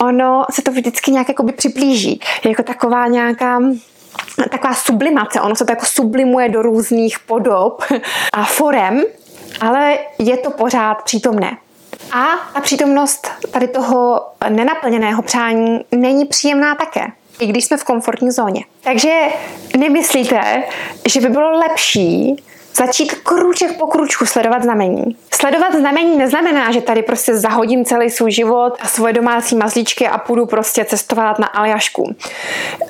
Ono 0.00 0.44
se 0.50 0.62
to 0.62 0.70
vždycky 0.70 1.10
nějak 1.10 1.28
jakoby 1.28 1.52
přiblíží. 1.52 2.20
Je 2.44 2.50
jako 2.50 2.62
taková 2.62 3.06
nějaká 3.06 3.60
taková 4.50 4.74
sublimace, 4.74 5.40
ono 5.40 5.56
se 5.56 5.64
to 5.64 5.72
jako 5.72 5.86
sublimuje 5.86 6.48
do 6.48 6.62
různých 6.62 7.18
podob 7.18 7.84
a 8.32 8.44
forem, 8.44 9.02
ale 9.60 9.98
je 10.18 10.36
to 10.36 10.50
pořád 10.50 11.02
přítomné. 11.02 11.56
A 12.12 12.24
ta 12.54 12.60
přítomnost 12.60 13.30
tady 13.50 13.68
toho 13.68 14.26
nenaplněného 14.48 15.22
přání 15.22 15.80
není 15.92 16.24
příjemná 16.24 16.74
také, 16.74 17.06
i 17.40 17.46
když 17.46 17.64
jsme 17.64 17.76
v 17.76 17.84
komfortní 17.84 18.30
zóně. 18.30 18.64
Takže 18.82 19.14
nemyslíte, 19.78 20.62
že 21.06 21.20
by 21.20 21.28
bylo 21.28 21.50
lepší 21.50 22.36
začít 22.78 23.14
krůček 23.14 23.78
po 23.78 23.86
krůčku 23.86 24.26
sledovat 24.26 24.62
znamení. 24.62 25.16
Sledovat 25.34 25.74
znamení 25.74 26.18
neznamená, 26.18 26.72
že 26.72 26.80
tady 26.80 27.02
prostě 27.02 27.36
zahodím 27.36 27.84
celý 27.84 28.10
svůj 28.10 28.30
život 28.30 28.76
a 28.80 28.86
svoje 28.86 29.12
domácí 29.12 29.56
mazlíčky 29.56 30.08
a 30.08 30.18
půjdu 30.18 30.46
prostě 30.46 30.84
cestovat 30.84 31.38
na 31.38 31.46
Aljašku. 31.46 32.14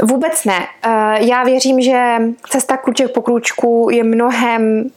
Vůbec 0.03 0.45
ne. 0.45 0.67
Eh, 0.83 0.91
já 1.21 1.45
věřím, 1.45 1.81
že 1.81 2.19
cesta 2.51 2.77
krůček 2.77 3.13
po 3.13 3.23
krůčku 3.23 3.89
je 3.93 4.05
mnohem 4.05 4.91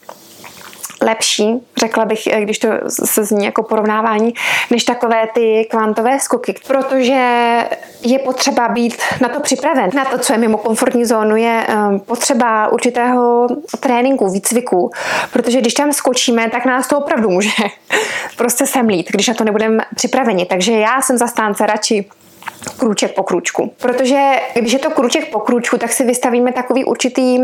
lepší, 1.01 1.59
řekla 1.77 2.05
bych, 2.05 2.27
eh, 2.27 2.41
když 2.41 2.59
to 2.59 2.67
se 2.89 3.23
zní 3.23 3.45
jako 3.45 3.63
porovnávání, 3.63 4.33
než 4.71 4.83
takové 4.83 5.27
ty 5.33 5.67
kvantové 5.69 6.19
skoky, 6.19 6.55
protože 6.67 7.57
je 8.01 8.19
potřeba 8.19 8.67
být 8.67 8.97
na 9.21 9.29
to 9.29 9.39
připraven. 9.39 9.89
Na 9.95 10.05
to, 10.05 10.17
co 10.17 10.33
je 10.33 10.39
mimo 10.39 10.57
komfortní 10.57 11.05
zónu, 11.05 11.35
je 11.35 11.65
ehm, 11.67 11.99
potřeba 11.99 12.67
určitého 12.67 13.47
tréninku, 13.79 14.29
výcviku, 14.31 14.91
protože 15.33 15.61
když 15.61 15.73
tam 15.73 15.93
skočíme, 15.93 16.49
tak 16.49 16.65
nás 16.65 16.87
to 16.87 16.97
opravdu 16.97 17.29
může 17.29 17.49
prostě 18.37 18.65
semlít, 18.65 19.07
když 19.11 19.27
na 19.27 19.33
to 19.33 19.43
nebudeme 19.43 19.83
připraveni. 19.95 20.45
Takže 20.45 20.71
já 20.71 21.01
jsem 21.01 21.17
zastánce 21.17 21.65
radši 21.65 22.05
krůček 22.77 23.15
po 23.15 23.23
krůčku. 23.23 23.71
Protože 23.81 24.31
když 24.53 24.73
je 24.73 24.79
to 24.79 24.89
krůček 24.89 25.31
po 25.31 25.39
krůčku, 25.39 25.77
tak 25.77 25.91
si 25.91 26.03
vystavíme 26.03 26.51
takový 26.51 26.85
určitý 26.85 27.39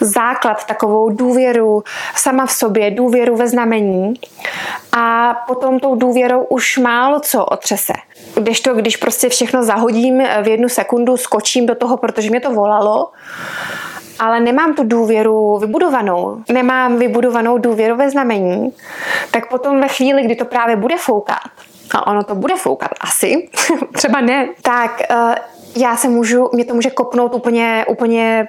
základ, 0.00 0.64
takovou 0.64 1.08
důvěru 1.08 1.82
sama 2.16 2.46
v 2.46 2.52
sobě, 2.52 2.90
důvěru 2.90 3.36
ve 3.36 3.48
znamení 3.48 4.14
a 4.92 5.34
potom 5.46 5.80
tou 5.80 5.94
důvěrou 5.94 6.44
už 6.44 6.78
málo 6.78 7.20
co 7.20 7.44
otřese. 7.44 7.92
Když 8.34 8.60
to, 8.60 8.74
když 8.74 8.96
prostě 8.96 9.28
všechno 9.28 9.64
zahodím 9.64 10.22
v 10.42 10.48
jednu 10.48 10.68
sekundu, 10.68 11.16
skočím 11.16 11.66
do 11.66 11.74
toho, 11.74 11.96
protože 11.96 12.30
mě 12.30 12.40
to 12.40 12.50
volalo, 12.50 13.10
ale 14.18 14.40
nemám 14.40 14.74
tu 14.74 14.84
důvěru 14.84 15.58
vybudovanou, 15.58 16.36
nemám 16.48 16.96
vybudovanou 16.96 17.58
důvěru 17.58 17.96
ve 17.96 18.10
znamení, 18.10 18.72
tak 19.30 19.48
potom 19.48 19.80
ve 19.80 19.88
chvíli, 19.88 20.22
kdy 20.22 20.36
to 20.36 20.44
právě 20.44 20.76
bude 20.76 20.96
foukat, 20.98 21.38
a 21.90 22.06
ono 22.06 22.24
to 22.24 22.34
bude 22.34 22.56
foukat 22.56 22.90
asi, 23.00 23.48
třeba 23.92 24.20
ne, 24.20 24.48
tak 24.62 25.02
uh, 25.10 25.34
já 25.76 25.96
se 25.96 26.08
můžu, 26.08 26.50
mě 26.52 26.64
to 26.64 26.74
může 26.74 26.90
kopnout 26.90 27.34
úplně, 27.34 27.84
úplně 27.88 28.48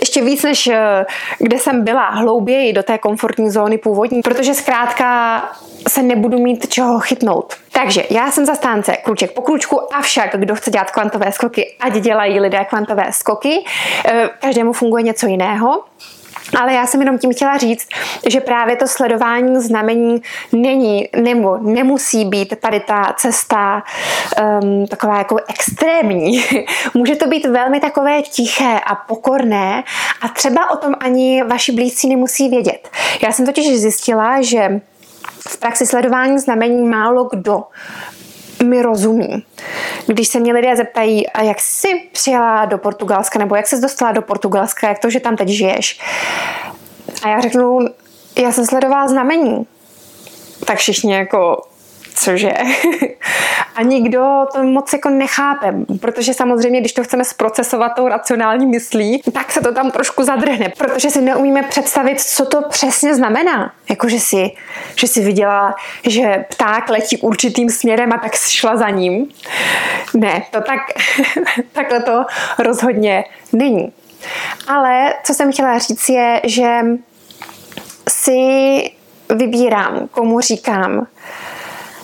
ještě 0.00 0.22
víc, 0.24 0.42
než 0.42 0.66
eh, 0.66 1.06
kde 1.38 1.58
jsem 1.58 1.84
byla, 1.84 2.08
hlouběji 2.10 2.72
do 2.72 2.82
té 2.82 2.98
komfortní 2.98 3.50
zóny 3.50 3.78
původní, 3.78 4.22
protože 4.22 4.54
zkrátka 4.54 5.42
se 5.88 6.02
nebudu 6.02 6.38
mít 6.38 6.68
čeho 6.68 7.00
chytnout. 7.00 7.54
Takže 7.72 8.04
já 8.10 8.30
jsem 8.30 8.46
zastánce 8.46 8.96
kruček 9.04 9.32
po 9.32 9.42
kručku, 9.42 9.94
avšak 9.94 10.36
kdo 10.36 10.54
chce 10.54 10.70
dělat 10.70 10.90
kvantové 10.90 11.32
skoky, 11.32 11.76
ať 11.80 11.92
dělají 11.92 12.40
lidé 12.40 12.64
kvantové 12.64 13.06
skoky, 13.10 13.64
eh, 14.04 14.30
každému 14.40 14.72
funguje 14.72 15.02
něco 15.02 15.26
jiného. 15.26 15.84
Ale 16.60 16.74
já 16.74 16.86
jsem 16.86 17.00
jenom 17.00 17.18
tím 17.18 17.32
chtěla 17.32 17.58
říct, 17.58 17.88
že 18.26 18.40
právě 18.40 18.76
to 18.76 18.86
sledování 18.88 19.60
znamení 19.60 20.22
není 20.52 21.08
nebo 21.16 21.58
nemusí 21.58 22.24
být 22.24 22.60
tady 22.60 22.80
ta 22.80 23.14
cesta 23.16 23.82
um, 24.62 24.86
taková 24.86 25.18
jako 25.18 25.36
extrémní. 25.48 26.44
Může 26.94 27.16
to 27.16 27.26
být 27.26 27.46
velmi 27.46 27.80
takové 27.80 28.22
tiché 28.22 28.80
a 28.86 28.94
pokorné 28.94 29.84
a 30.20 30.28
třeba 30.28 30.70
o 30.70 30.76
tom 30.76 30.94
ani 31.00 31.42
vaši 31.42 31.72
blízcí 31.72 32.08
nemusí 32.08 32.48
vědět. 32.48 32.88
Já 33.22 33.32
jsem 33.32 33.46
totiž 33.46 33.80
zjistila, 33.80 34.42
že 34.42 34.80
v 35.48 35.58
praxi 35.58 35.86
sledování 35.86 36.38
znamení 36.38 36.88
málo 36.88 37.24
kdo 37.24 37.62
mi 38.64 38.82
rozumí. 38.82 39.44
Když 40.06 40.28
se 40.28 40.40
mě 40.40 40.52
lidé 40.52 40.76
zeptají, 40.76 41.30
a 41.30 41.42
jak 41.42 41.60
jsi 41.60 41.88
přijela 42.12 42.64
do 42.64 42.78
Portugalska, 42.78 43.38
nebo 43.38 43.56
jak 43.56 43.66
jsi 43.66 43.80
dostala 43.80 44.12
do 44.12 44.22
Portugalska, 44.22 44.88
jak 44.88 44.98
to, 44.98 45.10
že 45.10 45.20
tam 45.20 45.36
teď 45.36 45.48
žiješ. 45.48 46.00
A 47.22 47.28
já 47.28 47.40
řeknu, 47.40 47.78
já 48.42 48.52
jsem 48.52 48.66
sledovala 48.66 49.08
znamení. 49.08 49.66
Tak 50.64 50.78
všichni 50.78 51.14
jako, 51.14 51.62
cože? 52.14 52.52
A 53.74 53.82
nikdo 53.82 54.46
to 54.52 54.62
moc 54.62 54.92
jako 54.92 55.08
nechápe, 55.08 55.74
protože 56.00 56.34
samozřejmě, 56.34 56.80
když 56.80 56.92
to 56.92 57.04
chceme 57.04 57.24
zprocesovat 57.24 57.94
tou 57.94 58.08
racionální 58.08 58.66
myslí, 58.66 59.22
tak 59.32 59.52
se 59.52 59.60
to 59.60 59.72
tam 59.72 59.90
trošku 59.90 60.24
zadrhne, 60.24 60.72
protože 60.78 61.10
si 61.10 61.20
neumíme 61.20 61.62
představit, 61.62 62.20
co 62.20 62.46
to 62.46 62.62
přesně 62.68 63.14
znamená. 63.14 63.72
Jako, 63.90 64.08
že 64.08 64.20
si, 64.20 64.50
že 64.96 65.06
si 65.06 65.24
viděla, 65.24 65.74
že 66.08 66.44
pták 66.50 66.88
letí 66.90 67.16
určitým 67.16 67.70
směrem 67.70 68.12
a 68.12 68.18
tak 68.18 68.34
šla 68.34 68.76
za 68.76 68.90
ním. 68.90 69.28
Ne, 70.14 70.42
to 70.50 70.60
tak, 70.60 70.80
takhle 71.72 72.02
to 72.02 72.24
rozhodně 72.58 73.24
není. 73.52 73.92
Ale 74.66 75.14
co 75.24 75.34
jsem 75.34 75.52
chtěla 75.52 75.78
říct 75.78 76.08
je, 76.08 76.40
že 76.44 76.80
si 78.08 78.40
vybírám, 79.34 80.08
komu 80.10 80.40
říkám, 80.40 81.06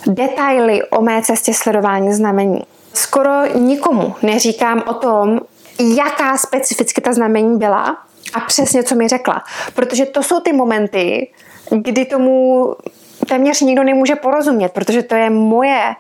detaily 0.07 0.83
o 0.83 1.02
mé 1.02 1.23
cestě 1.23 1.54
sledování 1.54 2.12
znamení. 2.12 2.61
Skoro 2.95 3.59
nikomu 3.59 4.14
neříkám 4.23 4.83
o 4.87 4.95
tom, 4.95 5.40
jaká 5.97 6.37
specificky 6.37 7.00
ta 7.00 7.12
znamení 7.12 7.59
byla 7.59 7.97
a 8.35 8.40
přesně, 8.40 8.83
co 8.83 8.95
mi 8.95 9.09
řekla. 9.09 9.42
Protože 9.75 10.07
to 10.07 10.23
jsou 10.23 10.40
ty 10.40 10.52
momenty, 10.52 11.28
kdy 11.71 12.04
tomu 12.04 12.66
téměř 13.28 13.61
nikdo 13.61 13.85
nemůže 13.85 14.14
porozumět, 14.14 14.73
protože 14.73 15.02
to 15.02 15.14
je 15.14 15.30
moje 15.30 15.95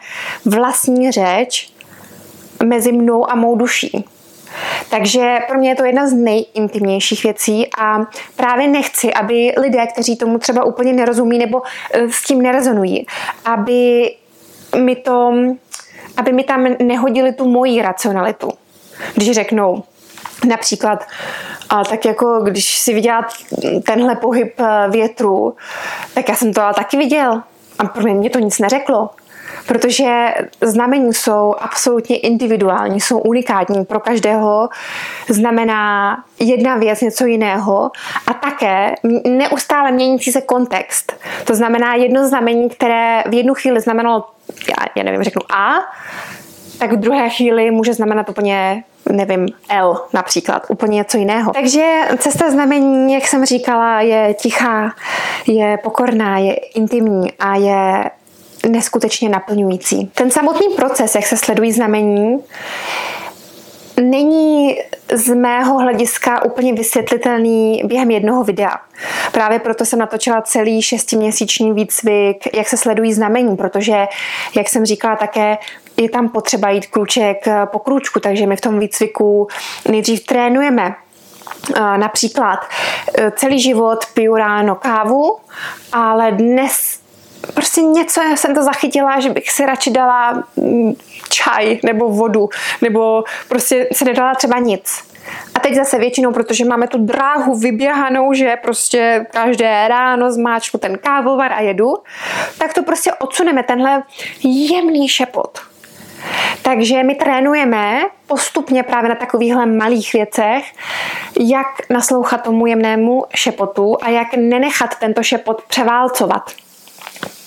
vlastní 0.44 1.10
řeč 1.10 1.72
mezi 2.64 2.92
mnou 2.92 3.30
a 3.30 3.34
mou 3.34 3.56
duší. 3.56 4.04
Takže 4.90 5.38
pro 5.48 5.58
mě 5.58 5.68
je 5.68 5.74
to 5.74 5.84
jedna 5.84 6.06
z 6.06 6.12
nejintimnějších 6.12 7.22
věcí 7.22 7.68
a 7.78 7.98
právě 8.36 8.68
nechci, 8.68 9.14
aby 9.14 9.52
lidé, 9.58 9.86
kteří 9.86 10.16
tomu 10.16 10.38
třeba 10.38 10.64
úplně 10.64 10.92
nerozumí 10.92 11.38
nebo 11.38 11.62
eh, 11.92 12.08
s 12.10 12.22
tím 12.22 12.42
nerezonují, 12.42 13.06
aby 13.44 14.10
mi 14.84 14.96
to, 14.96 15.32
aby 16.16 16.32
mi 16.32 16.44
tam 16.44 16.66
nehodili 16.82 17.32
tu 17.32 17.48
moji 17.48 17.82
racionalitu. 17.82 18.50
Když 19.14 19.30
řeknou, 19.30 19.82
Například, 20.48 21.06
a 21.68 21.84
tak 21.84 22.04
jako 22.04 22.40
když 22.40 22.78
si 22.78 22.94
viděla 22.94 23.26
tenhle 23.86 24.16
pohyb 24.16 24.60
eh, 24.60 24.90
větru, 24.90 25.56
tak 26.14 26.28
já 26.28 26.34
jsem 26.34 26.52
to 26.52 26.62
ale 26.62 26.74
taky 26.74 26.96
viděl. 26.96 27.42
A 27.78 27.84
pro 27.84 28.14
mě 28.14 28.30
to 28.30 28.38
nic 28.38 28.58
neřeklo. 28.58 29.10
Protože 29.70 30.34
znamení 30.60 31.14
jsou 31.14 31.54
absolutně 31.58 32.16
individuální, 32.16 33.00
jsou 33.00 33.18
unikátní. 33.18 33.84
Pro 33.84 34.00
každého 34.00 34.68
znamená 35.28 36.16
jedna 36.38 36.76
věc 36.76 37.00
něco 37.00 37.26
jiného 37.26 37.90
a 38.26 38.34
také 38.34 38.94
neustále 39.24 39.92
měnící 39.92 40.32
se 40.32 40.40
kontext. 40.40 41.12
To 41.44 41.54
znamená 41.54 41.94
jedno 41.94 42.28
znamení, 42.28 42.68
které 42.70 43.22
v 43.28 43.34
jednu 43.34 43.54
chvíli 43.54 43.80
znamenalo, 43.80 44.24
já, 44.68 44.86
já 44.94 45.02
nevím, 45.02 45.22
řeknu 45.22 45.42
A, 45.52 45.74
tak 46.78 46.92
v 46.92 46.96
druhé 46.96 47.30
chvíli 47.30 47.70
může 47.70 47.94
znamenat 47.94 48.28
úplně 48.28 48.84
nevím, 49.12 49.48
L 49.68 49.96
například, 50.12 50.62
úplně 50.68 50.96
něco 50.96 51.18
jiného. 51.18 51.52
Takže 51.52 52.00
cesta 52.18 52.50
znamení, 52.50 53.14
jak 53.14 53.26
jsem 53.26 53.44
říkala, 53.44 54.00
je 54.00 54.34
tichá, 54.34 54.94
je 55.46 55.78
pokorná, 55.82 56.38
je 56.38 56.54
intimní 56.54 57.32
a 57.32 57.56
je 57.56 58.10
neskutečně 58.68 59.28
naplňující. 59.28 60.10
Ten 60.14 60.30
samotný 60.30 60.68
proces, 60.76 61.14
jak 61.14 61.26
se 61.26 61.36
sledují 61.36 61.72
znamení, 61.72 62.38
není 64.00 64.76
z 65.12 65.34
mého 65.34 65.78
hlediska 65.78 66.44
úplně 66.44 66.72
vysvětlitelný 66.72 67.82
během 67.84 68.10
jednoho 68.10 68.44
videa. 68.44 68.76
Právě 69.32 69.58
proto 69.58 69.84
jsem 69.84 69.98
natočila 69.98 70.42
celý 70.42 70.82
šestiměsíční 70.82 71.72
výcvik, 71.72 72.56
jak 72.56 72.68
se 72.68 72.76
sledují 72.76 73.12
znamení, 73.12 73.56
protože, 73.56 74.06
jak 74.56 74.68
jsem 74.68 74.86
říkala 74.86 75.16
také, 75.16 75.58
je 75.96 76.10
tam 76.10 76.28
potřeba 76.28 76.70
jít 76.70 76.86
krůček 76.86 77.48
po 77.64 77.78
krůčku, 77.78 78.20
takže 78.20 78.46
my 78.46 78.56
v 78.56 78.60
tom 78.60 78.78
výcviku 78.78 79.48
nejdřív 79.88 80.26
trénujeme 80.26 80.94
Například 81.96 82.58
e, 83.18 83.30
celý 83.30 83.60
život 83.60 84.06
piju 84.14 84.36
ráno 84.36 84.74
kávu, 84.74 85.36
ale 85.92 86.32
dnes 86.32 86.99
prostě 87.54 87.82
něco 87.82 88.20
jsem 88.34 88.54
to 88.54 88.62
zachytila, 88.62 89.20
že 89.20 89.30
bych 89.30 89.50
si 89.50 89.66
radši 89.66 89.90
dala 89.90 90.44
mm, 90.56 90.92
čaj 91.28 91.78
nebo 91.84 92.08
vodu, 92.08 92.48
nebo 92.82 93.24
prostě 93.48 93.88
se 93.92 94.04
nedala 94.04 94.34
třeba 94.34 94.58
nic. 94.58 95.10
A 95.54 95.60
teď 95.60 95.74
zase 95.74 95.98
většinou, 95.98 96.32
protože 96.32 96.64
máme 96.64 96.88
tu 96.88 96.98
dráhu 96.98 97.58
vyběhanou, 97.58 98.32
že 98.32 98.56
prostě 98.62 99.26
každé 99.30 99.88
ráno 99.88 100.32
zmáčku 100.32 100.78
ten 100.78 100.98
kávovar 100.98 101.52
a 101.52 101.60
jedu, 101.60 101.94
tak 102.58 102.74
to 102.74 102.82
prostě 102.82 103.12
odsuneme, 103.12 103.62
tenhle 103.62 104.02
jemný 104.44 105.08
šepot. 105.08 105.58
Takže 106.62 107.02
my 107.02 107.14
trénujeme 107.14 108.00
postupně 108.26 108.82
právě 108.82 109.08
na 109.08 109.14
takovýchhle 109.14 109.66
malých 109.66 110.12
věcech, 110.12 110.64
jak 111.40 111.66
naslouchat 111.90 112.42
tomu 112.42 112.66
jemnému 112.66 113.24
šepotu 113.34 113.96
a 114.02 114.08
jak 114.08 114.34
nenechat 114.34 114.94
tento 114.98 115.22
šepot 115.22 115.62
převálcovat 115.62 116.50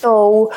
tou 0.04 0.48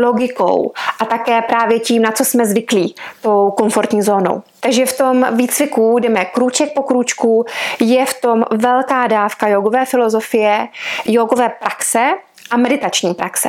logikou 0.00 0.72
a 1.00 1.04
také 1.04 1.42
právě 1.42 1.80
tím, 1.80 2.02
na 2.02 2.12
co 2.12 2.24
jsme 2.24 2.46
zvyklí, 2.46 2.94
tou 3.22 3.50
komfortní 3.50 4.02
zónou. 4.02 4.42
Takže 4.60 4.86
v 4.86 4.98
tom 4.98 5.26
výcviku 5.36 5.98
jdeme 5.98 6.24
krůček 6.24 6.74
po 6.74 6.82
krůčku, 6.82 7.44
je 7.80 8.06
v 8.06 8.20
tom 8.20 8.44
velká 8.50 9.06
dávka 9.06 9.48
jogové 9.48 9.84
filozofie, 9.84 10.68
jogové 11.04 11.48
praxe 11.48 12.10
a 12.50 12.56
meditační 12.56 13.14
praxe. 13.14 13.48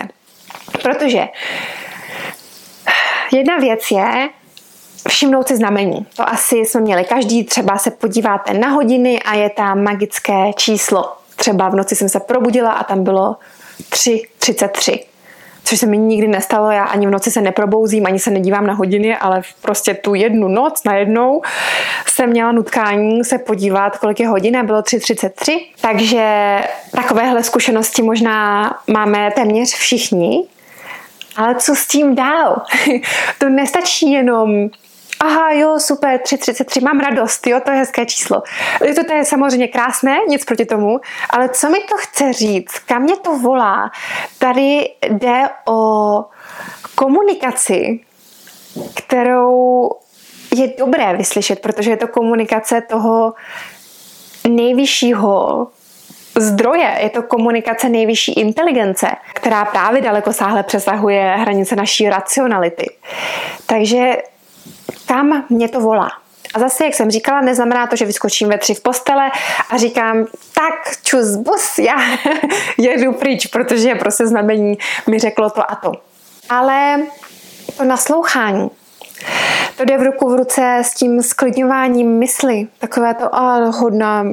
Protože 0.81 1.27
jedna 3.31 3.57
věc 3.57 3.91
je 3.91 4.29
všimnout 5.09 5.47
si 5.47 5.55
znamení. 5.55 6.05
To 6.15 6.29
asi 6.29 6.55
jsme 6.55 6.81
měli 6.81 7.03
každý, 7.03 7.43
třeba 7.43 7.77
se 7.77 7.91
podíváte 7.91 8.53
na 8.53 8.69
hodiny 8.69 9.19
a 9.23 9.35
je 9.35 9.49
tam 9.49 9.83
magické 9.83 10.53
číslo. 10.55 11.13
Třeba 11.35 11.69
v 11.69 11.75
noci 11.75 11.95
jsem 11.95 12.09
se 12.09 12.19
probudila 12.19 12.71
a 12.71 12.83
tam 12.83 13.03
bylo 13.03 13.35
3.33 13.89 15.16
což 15.67 15.79
se 15.79 15.85
mi 15.85 15.97
nikdy 15.97 16.27
nestalo, 16.27 16.71
já 16.71 16.83
ani 16.83 17.07
v 17.07 17.09
noci 17.09 17.31
se 17.31 17.41
neprobouzím, 17.41 18.05
ani 18.05 18.19
se 18.19 18.31
nedívám 18.31 18.67
na 18.67 18.73
hodiny, 18.73 19.17
ale 19.17 19.41
prostě 19.61 19.93
tu 19.93 20.15
jednu 20.15 20.47
noc 20.47 20.83
najednou 20.83 21.41
jsem 22.07 22.29
měla 22.29 22.51
nutkání 22.51 23.23
se 23.23 23.37
podívat, 23.37 23.97
kolik 23.97 24.19
je 24.19 24.27
hodin 24.27 24.57
a 24.57 24.63
bylo 24.63 24.81
3.33, 24.81 25.59
takže 25.81 26.57
takovéhle 26.91 27.43
zkušenosti 27.43 28.01
možná 28.01 28.71
máme 28.87 29.31
téměř 29.35 29.73
všichni, 29.73 30.43
ale 31.35 31.55
co 31.55 31.75
s 31.75 31.87
tím 31.87 32.15
dál? 32.15 32.61
to 33.39 33.49
nestačí 33.49 34.11
jenom 34.11 34.69
aha, 35.19 35.51
jo, 35.51 35.79
super, 35.79 36.19
333, 36.19 36.81
mám 36.81 36.99
radost, 36.99 37.47
jo, 37.47 37.59
to 37.65 37.71
je 37.71 37.77
hezké 37.77 38.05
číslo. 38.05 38.43
To, 38.95 39.03
to 39.03 39.13
je 39.13 39.25
samozřejmě 39.25 39.67
krásné, 39.67 40.17
nic 40.27 40.45
proti 40.45 40.65
tomu, 40.65 40.99
ale 41.29 41.49
co 41.49 41.69
mi 41.69 41.79
to 41.79 41.97
chce 41.97 42.33
říct, 42.33 42.79
kam 42.79 43.01
mě 43.01 43.17
to 43.17 43.37
volá? 43.37 43.91
Tady 44.37 44.89
jde 45.09 45.49
o 45.67 46.25
komunikaci, 46.95 47.99
kterou 48.93 49.89
je 50.55 50.67
dobré 50.77 51.17
vyslyšet, 51.17 51.59
protože 51.59 51.91
je 51.91 51.97
to 51.97 52.07
komunikace 52.07 52.81
toho 52.81 53.33
nejvyššího 54.47 55.67
zdroje, 56.39 56.97
je 57.01 57.09
to 57.09 57.23
komunikace 57.23 57.89
nejvyšší 57.89 58.33
inteligence, 58.33 59.07
která 59.33 59.65
právě 59.65 60.01
daleko 60.01 60.33
sáhle 60.33 60.63
přesahuje 60.63 61.35
hranice 61.37 61.75
naší 61.75 62.09
racionality. 62.09 62.85
Takže 63.65 64.17
kam 65.07 65.45
mě 65.49 65.69
to 65.69 65.79
volá. 65.79 66.09
A 66.53 66.59
zase, 66.59 66.85
jak 66.85 66.93
jsem 66.93 67.11
říkala, 67.11 67.41
neznamená 67.41 67.87
to, 67.87 67.95
že 67.95 68.05
vyskočím 68.05 68.49
ve 68.49 68.57
tři 68.57 68.73
v 68.73 68.81
postele 68.81 69.31
a 69.69 69.77
říkám, 69.77 70.25
tak 70.53 70.73
čus 71.03 71.35
bus, 71.35 71.79
já 71.79 71.97
jedu 72.77 73.13
pryč, 73.13 73.45
protože 73.47 73.95
prostě 73.95 74.27
znamení 74.27 74.77
mi 75.07 75.19
řeklo 75.19 75.49
to 75.49 75.71
a 75.71 75.75
to. 75.75 75.91
Ale 76.49 76.99
to 77.77 77.83
naslouchání, 77.83 78.69
to 79.77 79.85
jde 79.85 79.97
v 79.97 80.01
ruku 80.01 80.29
v 80.29 80.35
ruce 80.35 80.81
s 80.85 80.93
tím 80.93 81.23
sklidňováním 81.23 82.19
mysli. 82.19 82.67
Takové 82.79 83.13
to, 83.13 83.35
a 83.35 83.69
hodná, 83.69 84.25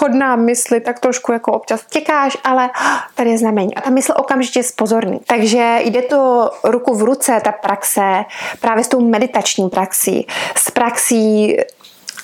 hodná 0.00 0.36
mysli, 0.36 0.80
tak 0.80 1.00
trošku 1.00 1.32
jako 1.32 1.52
občas 1.52 1.80
těkáš, 1.90 2.36
ale 2.44 2.70
tady 3.14 3.30
je 3.30 3.38
znamení. 3.38 3.74
A 3.74 3.80
ta 3.80 3.90
mysl 3.90 4.12
okamžitě 4.16 4.62
spozorní. 4.62 5.20
Takže 5.26 5.78
jde 5.84 6.02
to 6.02 6.50
ruku 6.64 6.94
v 6.94 7.02
ruce, 7.02 7.40
ta 7.44 7.52
praxe, 7.52 8.24
právě 8.60 8.84
s 8.84 8.88
tou 8.88 9.00
meditační 9.00 9.68
praxí, 9.68 10.26
s 10.56 10.70
praxí 10.70 11.56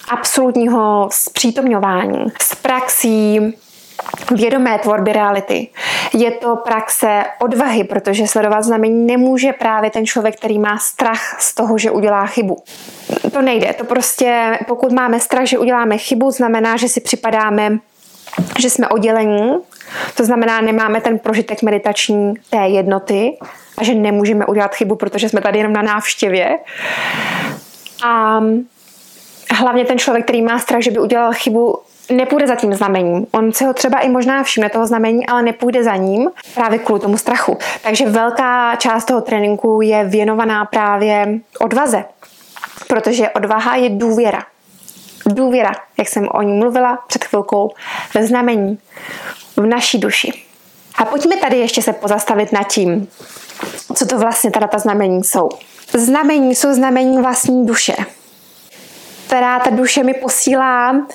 absolutního 0.08 1.08
zpřítomňování, 1.12 2.24
s 2.40 2.54
praxí 2.54 3.40
vědomé 4.30 4.78
tvorby 4.78 5.12
reality. 5.12 5.68
Je 6.12 6.30
to 6.30 6.56
praxe 6.56 7.24
odvahy, 7.38 7.84
protože 7.84 8.26
sledovat 8.26 8.62
znamení 8.62 9.06
nemůže 9.06 9.52
právě 9.52 9.90
ten 9.90 10.06
člověk, 10.06 10.36
který 10.36 10.58
má 10.58 10.78
strach 10.78 11.40
z 11.40 11.54
toho, 11.54 11.78
že 11.78 11.90
udělá 11.90 12.26
chybu. 12.26 12.62
To 13.32 13.42
nejde. 13.42 13.72
To 13.72 13.84
prostě, 13.84 14.58
pokud 14.68 14.92
máme 14.92 15.20
strach, 15.20 15.46
že 15.46 15.58
uděláme 15.58 15.98
chybu, 15.98 16.30
znamená, 16.30 16.76
že 16.76 16.88
si 16.88 17.00
připadáme, 17.00 17.78
že 18.58 18.70
jsme 18.70 18.88
oddělení, 18.88 19.52
to 20.16 20.24
znamená, 20.24 20.60
nemáme 20.60 21.00
ten 21.00 21.18
prožitek 21.18 21.62
meditační 21.62 22.34
té 22.50 22.68
jednoty 22.68 23.38
a 23.78 23.84
že 23.84 23.94
nemůžeme 23.94 24.46
udělat 24.46 24.74
chybu, 24.74 24.96
protože 24.96 25.28
jsme 25.28 25.40
tady 25.40 25.58
jenom 25.58 25.72
na 25.72 25.82
návštěvě. 25.82 26.58
A 28.06 28.40
hlavně 29.50 29.84
ten 29.84 29.98
člověk, 29.98 30.24
který 30.24 30.42
má 30.42 30.58
strach, 30.58 30.82
že 30.82 30.90
by 30.90 30.98
udělal 30.98 31.32
chybu, 31.32 31.78
nepůjde 32.10 32.46
za 32.46 32.54
tím 32.54 32.74
znamením. 32.74 33.26
On 33.30 33.52
si 33.52 33.64
ho 33.64 33.74
třeba 33.74 33.98
i 33.98 34.08
možná 34.08 34.42
všimne 34.42 34.70
toho 34.70 34.86
znamení, 34.86 35.26
ale 35.26 35.42
nepůjde 35.42 35.84
za 35.84 35.96
ním 35.96 36.30
právě 36.54 36.78
kvůli 36.78 37.00
tomu 37.00 37.16
strachu. 37.16 37.58
Takže 37.82 38.10
velká 38.10 38.76
část 38.76 39.04
toho 39.04 39.20
tréninku 39.20 39.80
je 39.82 40.04
věnovaná 40.04 40.64
právě 40.64 41.26
odvaze, 41.60 42.04
protože 42.88 43.30
odvaha 43.30 43.76
je 43.76 43.90
důvěra. 43.90 44.42
Důvěra, 45.26 45.72
jak 45.98 46.08
jsem 46.08 46.28
o 46.32 46.42
ní 46.42 46.52
mluvila 46.52 46.98
před 47.06 47.24
chvilkou, 47.24 47.70
ve 48.14 48.26
znamení, 48.26 48.78
v 49.56 49.66
naší 49.66 49.98
duši. 49.98 50.32
A 50.98 51.04
pojďme 51.04 51.36
tady 51.36 51.58
ještě 51.58 51.82
se 51.82 51.92
pozastavit 51.92 52.52
nad 52.52 52.62
tím, 52.62 53.08
co 53.94 54.06
to 54.06 54.18
vlastně 54.18 54.50
teda 54.50 54.66
ta 54.66 54.78
znamení 54.78 55.24
jsou. 55.24 55.48
Znamení 55.94 56.54
jsou 56.54 56.72
znamení 56.72 57.18
vlastní 57.18 57.66
duše, 57.66 57.94
která 59.26 59.58
ta 59.58 59.70
duše 59.70 60.02
mi 60.02 60.14
posílá 60.14 61.06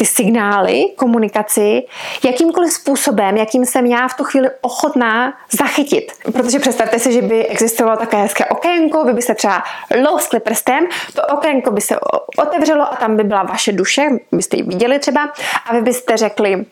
ty 0.00 0.06
signály, 0.06 0.84
komunikaci, 0.96 1.82
jakýmkoliv 2.24 2.72
způsobem, 2.72 3.36
jakým 3.36 3.66
jsem 3.66 3.86
já 3.86 4.08
v 4.08 4.14
tu 4.14 4.24
chvíli 4.24 4.48
ochotná 4.60 5.34
zachytit. 5.58 6.12
Protože 6.32 6.58
představte 6.58 6.98
si, 6.98 7.12
že 7.12 7.22
by 7.22 7.46
existovalo 7.46 7.96
takové 7.96 8.22
hezké 8.22 8.44
okénko, 8.44 9.04
vy 9.04 9.12
byste 9.12 9.34
třeba 9.34 9.62
louskli 10.04 10.40
prstem, 10.40 10.86
to 11.14 11.22
okénko 11.22 11.70
by 11.70 11.80
se 11.80 11.96
otevřelo 12.38 12.92
a 12.92 12.96
tam 12.96 13.16
by 13.16 13.24
byla 13.24 13.42
vaše 13.42 13.72
duše, 13.72 14.02
byste 14.32 14.56
ji 14.56 14.62
viděli 14.62 14.98
třeba, 14.98 15.32
a 15.66 15.74
vy 15.74 15.82
byste 15.82 16.16
řekli, 16.16 16.66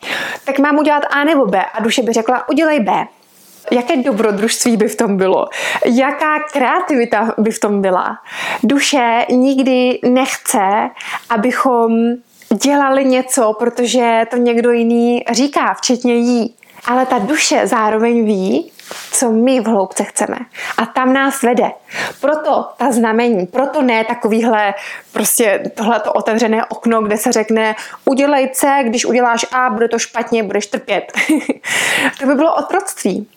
tak 0.45 0.59
mám 0.59 0.77
udělat 0.77 1.03
A 1.11 1.23
nebo 1.23 1.45
B. 1.45 1.65
A 1.65 1.81
duše 1.81 2.03
by 2.03 2.13
řekla, 2.13 2.49
udělej 2.49 2.79
B 2.79 3.07
jaké 3.71 3.97
dobrodružství 3.97 4.77
by 4.77 4.87
v 4.87 4.95
tom 4.95 5.17
bylo, 5.17 5.47
jaká 5.85 6.39
kreativita 6.51 7.33
by 7.37 7.51
v 7.51 7.59
tom 7.59 7.81
byla. 7.81 8.17
Duše 8.63 9.25
nikdy 9.29 9.99
nechce, 10.03 10.89
abychom 11.29 11.91
dělali 12.53 13.05
něco, 13.05 13.55
protože 13.59 14.25
to 14.29 14.37
někdo 14.37 14.71
jiný 14.71 15.23
říká, 15.31 15.73
včetně 15.73 16.15
jí. 16.15 16.53
Ale 16.85 17.05
ta 17.05 17.19
duše 17.19 17.67
zároveň 17.67 18.25
ví, 18.25 18.71
co 19.11 19.31
my 19.31 19.59
v 19.59 19.65
hloubce 19.65 20.03
chceme. 20.03 20.37
A 20.77 20.85
tam 20.85 21.13
nás 21.13 21.41
vede. 21.41 21.71
Proto 22.21 22.67
ta 22.77 22.91
znamení, 22.91 23.45
proto 23.45 23.81
ne 23.81 24.03
takovýhle 24.03 24.73
prostě 25.13 25.63
tohleto 25.75 26.13
otevřené 26.13 26.65
okno, 26.65 27.01
kde 27.01 27.17
se 27.17 27.31
řekne 27.31 27.75
udělej 28.05 28.49
C, 28.53 28.83
když 28.83 29.05
uděláš 29.05 29.45
A, 29.51 29.69
bude 29.69 29.87
to 29.87 29.99
špatně, 29.99 30.43
budeš 30.43 30.67
trpět. 30.67 31.11
to 32.19 32.25
by 32.25 32.35
bylo 32.35 32.55
otroctví. 32.55 33.27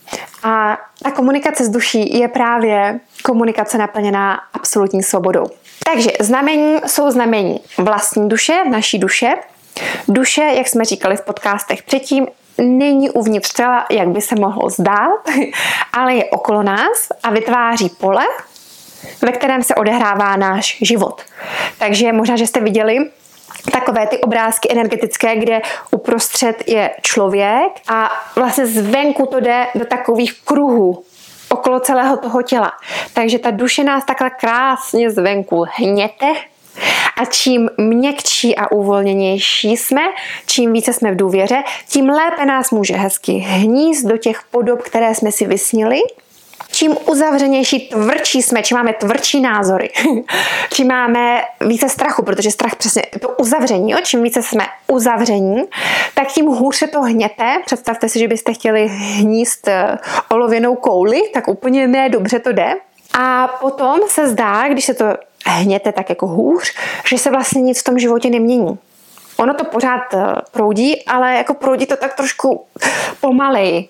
A 0.43 0.79
ta 1.03 1.11
komunikace 1.11 1.65
s 1.65 1.69
duší 1.69 2.19
je 2.19 2.29
právě 2.29 3.01
komunikace 3.25 3.79
naplněná 3.79 4.41
absolutní 4.55 5.03
svobodou. 5.03 5.47
Takže 5.85 6.11
znamení 6.21 6.79
jsou 6.87 7.11
znamení 7.11 7.61
vlastní 7.79 8.29
duše, 8.29 8.65
naší 8.71 8.99
duše. 8.99 9.35
Duše, 10.09 10.43
jak 10.43 10.69
jsme 10.69 10.85
říkali 10.85 11.17
v 11.17 11.21
podcastech 11.21 11.83
předtím, 11.83 12.27
není 12.59 13.11
uvnitř 13.11 13.53
těla, 13.53 13.87
jak 13.91 14.09
by 14.09 14.21
se 14.21 14.35
mohlo 14.35 14.71
zdát, 14.71 15.29
ale 15.93 16.15
je 16.15 16.25
okolo 16.25 16.63
nás 16.63 17.09
a 17.23 17.31
vytváří 17.31 17.89
pole, 17.89 18.25
ve 19.23 19.33
kterém 19.33 19.63
se 19.63 19.75
odehrává 19.75 20.37
náš 20.37 20.79
život. 20.81 21.23
Takže 21.79 22.13
možná, 22.13 22.37
že 22.37 22.47
jste 22.47 22.61
viděli 22.61 22.99
takové 23.73 24.07
ty 24.07 24.19
obrázky 24.19 24.69
energetické, 24.73 25.37
kde 25.37 25.61
uprostřed 25.91 26.69
je 26.69 26.91
člověk 27.03 27.73
a 27.89 28.11
vlastně 28.37 28.67
zvenku 28.67 29.27
to 29.27 29.41
jde 29.41 29.67
do 29.75 29.85
takových 29.85 30.41
kruhů 30.45 31.05
okolo 31.49 31.81
celého 31.81 32.17
toho 32.17 32.43
těla. 32.43 32.73
Takže 33.13 33.39
ta 33.39 33.51
duše 33.51 33.85
nás 33.85 34.05
takhle 34.05 34.31
krásně 34.31 35.11
zvenku 35.11 35.65
hněte, 35.75 36.27
a 37.17 37.25
čím 37.25 37.71
měkčí 37.77 38.57
a 38.57 38.73
uvolněnější 38.73 39.77
jsme, 39.77 40.03
čím 40.47 40.73
více 40.73 40.93
jsme 40.93 41.13
v 41.13 41.17
důvěře, 41.17 41.63
tím 41.89 42.09
lépe 42.09 42.47
nás 42.47 42.71
může 42.71 42.95
hezky 42.95 43.33
hníst 43.33 44.07
do 44.07 44.17
těch 44.17 44.41
podob, 44.51 44.83
které 44.83 45.15
jsme 45.15 45.33
si 45.33 45.47
vysnili 45.47 46.01
čím 46.73 46.97
uzavřenější, 47.07 47.89
tvrdší 47.89 48.43
jsme, 48.43 48.63
čím 48.63 48.77
máme 48.77 48.93
tvrdší 48.93 49.41
názory, 49.41 49.91
čím 50.73 50.89
máme 50.89 51.43
více 51.67 51.89
strachu, 51.89 52.23
protože 52.23 52.51
strach 52.51 52.77
přesně 52.77 53.03
to 53.21 53.29
uzavření, 53.29 53.91
jo? 53.91 53.99
čím 54.03 54.23
více 54.23 54.43
jsme 54.43 54.65
uzavření, 54.89 55.63
tak 56.15 56.29
tím 56.29 56.47
hůř 56.47 56.77
se 56.77 56.87
to 56.87 57.01
hněte. 57.01 57.59
Představte 57.67 58.09
si, 58.09 58.19
že 58.19 58.29
byste 58.29 58.53
chtěli 58.53 58.87
hníst 58.87 59.69
eh, 59.69 59.99
olověnou 60.31 60.75
kouli, 60.75 61.23
tak 61.35 61.49
úplně 61.49 61.89
ne, 61.89 62.09
dobře 62.09 62.39
to 62.39 62.53
jde. 62.53 62.75
A 63.19 63.49
potom 63.49 64.01
se 64.09 64.29
zdá, 64.29 64.69
když 64.69 64.85
se 64.85 64.95
to 64.95 65.05
hněte 65.51 65.93
tak 65.93 66.09
jako 66.09 66.27
hůř, 66.27 66.75
že 67.07 67.19
se 67.19 67.31
vlastně 67.31 67.63
nic 67.63 67.81
v 67.81 67.85
tom 67.85 67.99
životě 67.99 68.31
nemění. 68.31 68.79
Ono 69.37 69.55
to 69.55 69.65
pořád 69.65 70.15
eh, 70.15 70.35
proudí, 70.51 71.05
ale 71.05 71.35
jako 71.35 71.55
proudí 71.55 71.87
to 71.87 71.97
tak 71.97 72.15
trošku 72.15 72.67
pomaleji. 73.21 73.89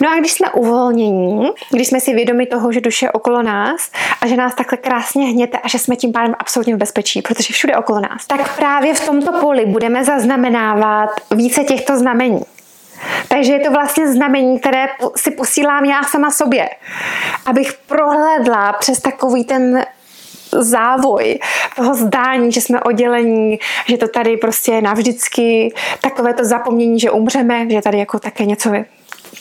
No 0.00 0.10
a 0.10 0.18
když 0.18 0.32
jsme 0.32 0.50
uvolnění, 0.50 1.50
když 1.70 1.88
jsme 1.88 2.00
si 2.00 2.14
vědomi 2.14 2.46
toho, 2.46 2.72
že 2.72 2.80
duše 2.80 3.06
je 3.06 3.12
okolo 3.12 3.42
nás 3.42 3.90
a 4.20 4.26
že 4.26 4.36
nás 4.36 4.54
takhle 4.54 4.78
krásně 4.78 5.26
hněte 5.26 5.58
a 5.58 5.68
že 5.68 5.78
jsme 5.78 5.96
tím 5.96 6.12
pádem 6.12 6.34
absolutně 6.38 6.74
v 6.74 6.78
bezpečí, 6.78 7.22
protože 7.22 7.54
všude 7.54 7.76
okolo 7.76 8.00
nás, 8.00 8.26
tak 8.26 8.56
právě 8.56 8.94
v 8.94 9.06
tomto 9.06 9.32
poli 9.40 9.66
budeme 9.66 10.04
zaznamenávat 10.04 11.10
více 11.30 11.64
těchto 11.64 11.98
znamení. 11.98 12.42
Takže 13.28 13.52
je 13.52 13.60
to 13.60 13.70
vlastně 13.70 14.12
znamení, 14.12 14.58
které 14.58 14.86
si 15.16 15.30
posílám 15.30 15.84
já 15.84 16.02
sama 16.02 16.30
sobě, 16.30 16.68
abych 17.46 17.72
prohlédla 17.86 18.72
přes 18.72 19.00
takový 19.00 19.44
ten 19.44 19.84
závoj 20.62 21.38
toho 21.76 21.94
zdání, 21.94 22.52
že 22.52 22.60
jsme 22.60 22.80
oddělení, 22.80 23.58
že 23.88 23.96
to 23.96 24.08
tady 24.08 24.36
prostě 24.36 24.72
je 24.72 24.82
navždycky, 24.82 25.74
takové 26.00 26.34
to 26.34 26.44
zapomnění, 26.44 27.00
že 27.00 27.10
umřeme, 27.10 27.70
že 27.70 27.82
tady 27.82 27.98
jako 27.98 28.18
také 28.18 28.44
něco 28.44 28.70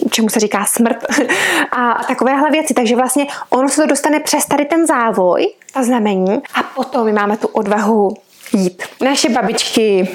čemu 0.09 0.29
se 0.29 0.39
říká 0.39 0.65
smrt 0.65 0.97
a, 1.71 1.91
a 1.91 2.03
takovéhle 2.03 2.51
věci. 2.51 2.73
Takže 2.73 2.95
vlastně 2.95 3.27
ono 3.49 3.69
se 3.69 3.81
to 3.81 3.87
dostane 3.87 4.19
přes 4.19 4.45
tady 4.45 4.65
ten 4.65 4.87
závoj, 4.87 5.47
ta 5.73 5.83
znamení 5.83 6.41
a 6.53 6.63
potom 6.63 7.05
my 7.05 7.13
máme 7.13 7.37
tu 7.37 7.47
odvahu 7.47 8.13
jít. 8.53 8.83
Naše 9.01 9.29
babičky 9.29 10.07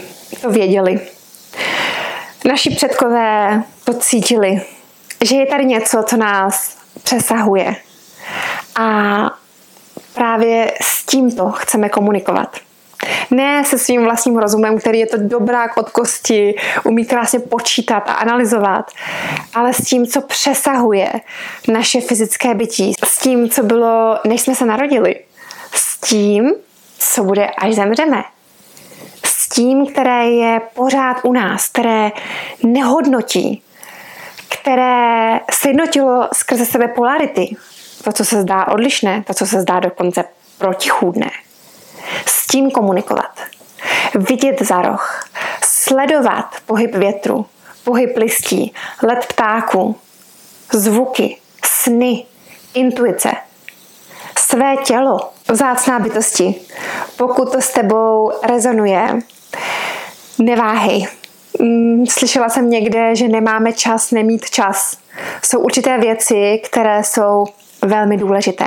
to 0.43 0.51
věděli. 0.51 1.01
Naši 2.45 2.71
předkové 2.71 3.63
to 3.85 3.95
cítili, 3.95 4.63
že 5.25 5.37
je 5.37 5.47
tady 5.47 5.65
něco, 5.65 6.03
co 6.07 6.17
nás 6.17 6.77
přesahuje. 7.03 7.77
A 8.77 9.17
právě 10.19 10.73
s 10.83 11.07
tímto 11.07 11.51
chceme 11.51 11.89
komunikovat. 11.89 12.57
Ne 13.31 13.65
se 13.65 13.79
svým 13.79 14.05
vlastním 14.05 14.37
rozumem, 14.37 14.79
který 14.79 14.99
je 14.99 15.07
to 15.07 15.17
dobrák 15.21 15.77
od 15.77 15.91
kosti, 15.91 16.55
umí 16.85 17.05
krásně 17.05 17.41
počítat 17.41 17.99
a 18.07 18.13
analyzovat, 18.13 18.91
ale 19.55 19.73
s 19.73 19.77
tím, 19.77 20.07
co 20.07 20.21
přesahuje 20.21 21.13
naše 21.69 22.01
fyzické 22.01 22.55
bytí, 22.55 22.93
s 23.05 23.19
tím, 23.19 23.51
co 23.51 23.63
bylo, 23.63 24.19
než 24.27 24.41
jsme 24.41 24.55
se 24.55 24.67
narodili, 24.67 25.17
s 25.75 26.01
tím, 26.01 26.53
co 26.99 27.25
bude, 27.25 27.47
až 27.47 27.75
zemřeme, 27.75 28.25
s 29.25 29.49
tím, 29.49 29.87
které 29.87 30.31
je 30.31 30.61
pořád 30.75 31.17
u 31.23 31.33
nás, 31.33 31.69
které 31.69 32.11
nehodnotí, 32.63 33.63
které 34.49 35.41
sjednotilo 35.53 36.29
skrze 36.33 36.67
sebe 36.67 36.89
polarity, 36.89 37.57
to, 38.05 38.13
co 38.13 38.25
se 38.25 38.43
zdá 38.43 38.69
odlišné, 38.69 39.25
to, 39.27 39.35
co 39.35 39.47
se 39.47 39.61
zdá 39.61 39.81
dokonce 39.81 40.25
protichůdné. 40.59 41.31
S 42.27 42.47
tím 42.47 42.71
komunikovat. 42.71 43.41
Vidět 44.15 44.63
za 44.63 44.83
roh. 44.83 45.25
Sledovat 45.65 46.57
pohyb 46.67 46.95
větru, 46.95 47.47
pohyb 47.85 48.17
listí, 48.17 48.75
let 49.03 49.27
ptáků, 49.29 49.97
zvuky, 50.73 51.37
sny, 51.65 52.25
intuice, 52.75 53.31
své 54.39 54.77
tělo, 54.77 55.31
vzácná 55.51 55.99
bytosti. 55.99 56.55
Pokud 57.17 57.53
to 57.53 57.61
s 57.61 57.71
tebou 57.71 58.33
rezonuje, 58.43 59.19
neváhej. 60.39 61.07
Mm, 61.61 62.07
slyšela 62.07 62.49
jsem 62.49 62.71
někde, 62.71 63.17
že 63.17 63.29
nemáme 63.29 63.73
čas 63.73 64.11
nemít 64.11 64.51
čas. 64.51 64.97
Jsou 65.45 65.61
určité 65.61 65.99
věci, 65.99 66.61
které 66.65 67.05
jsou 67.05 67.47
velmi 67.83 68.17
důležité. 68.17 68.67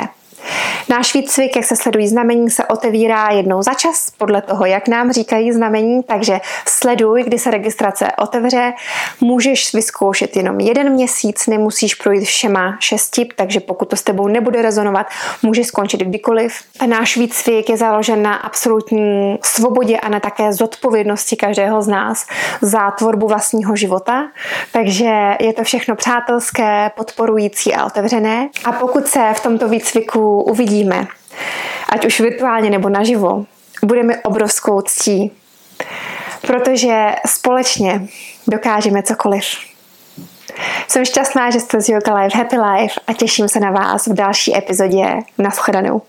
Náš 0.89 1.13
výcvik, 1.13 1.55
jak 1.55 1.65
se 1.65 1.75
sledují 1.75 2.07
znamení, 2.07 2.49
se 2.49 2.65
otevírá 2.65 3.29
jednou 3.29 3.61
za 3.61 3.73
čas, 3.73 4.11
podle 4.17 4.41
toho, 4.41 4.65
jak 4.65 4.87
nám 4.87 5.11
říkají 5.11 5.51
znamení, 5.51 6.03
takže 6.03 6.39
sleduj, 6.67 7.23
kdy 7.23 7.39
se 7.39 7.51
registrace 7.51 8.07
otevře. 8.17 8.73
Můžeš 9.21 9.73
vyzkoušet 9.73 10.35
jenom 10.35 10.59
jeden 10.59 10.89
měsíc, 10.89 11.47
nemusíš 11.47 11.95
projít 11.95 12.25
všema 12.25 12.77
šesti, 12.79 13.29
takže 13.35 13.59
pokud 13.59 13.89
to 13.89 13.95
s 13.95 14.01
tebou 14.01 14.27
nebude 14.27 14.61
rezonovat, 14.61 15.07
můžeš 15.43 15.67
skončit 15.67 16.01
kdykoliv. 16.01 16.53
Náš 16.85 17.17
výcvik 17.17 17.69
je 17.69 17.77
založen 17.77 18.23
na 18.23 18.35
absolutní 18.35 19.39
svobodě 19.43 19.97
a 19.97 20.09
na 20.09 20.19
také 20.19 20.53
zodpovědnosti 20.53 21.35
každého 21.35 21.81
z 21.81 21.87
nás 21.87 22.25
za 22.61 22.91
tvorbu 22.91 23.27
vlastního 23.27 23.75
života, 23.75 24.27
takže 24.71 25.35
je 25.39 25.53
to 25.53 25.63
všechno 25.63 25.95
přátelské, 25.95 26.91
podporující 26.95 27.73
a 27.73 27.85
otevřené. 27.85 28.49
A 28.65 28.71
pokud 28.71 29.07
se 29.07 29.33
v 29.33 29.39
tomto 29.39 29.69
výcviku 29.69 30.40
uvidíme, 30.43 31.07
ať 31.89 32.05
už 32.05 32.19
virtuálně 32.19 32.69
nebo 32.69 32.89
naživo, 32.89 33.45
budeme 33.83 34.17
obrovskou 34.17 34.81
ctí, 34.81 35.31
protože 36.47 37.11
společně 37.27 38.07
dokážeme 38.47 39.03
cokoliv. 39.03 39.43
Jsem 40.87 41.05
šťastná, 41.05 41.51
že 41.51 41.59
jste 41.59 41.81
z 41.81 41.89
Yoga 41.89 42.15
Life 42.15 42.37
Happy 42.37 42.57
Life 42.57 43.01
a 43.07 43.13
těším 43.13 43.49
se 43.49 43.59
na 43.59 43.71
vás 43.71 44.07
v 44.07 44.13
další 44.13 44.57
epizodě. 44.57 45.05
Naschledanou. 45.37 46.01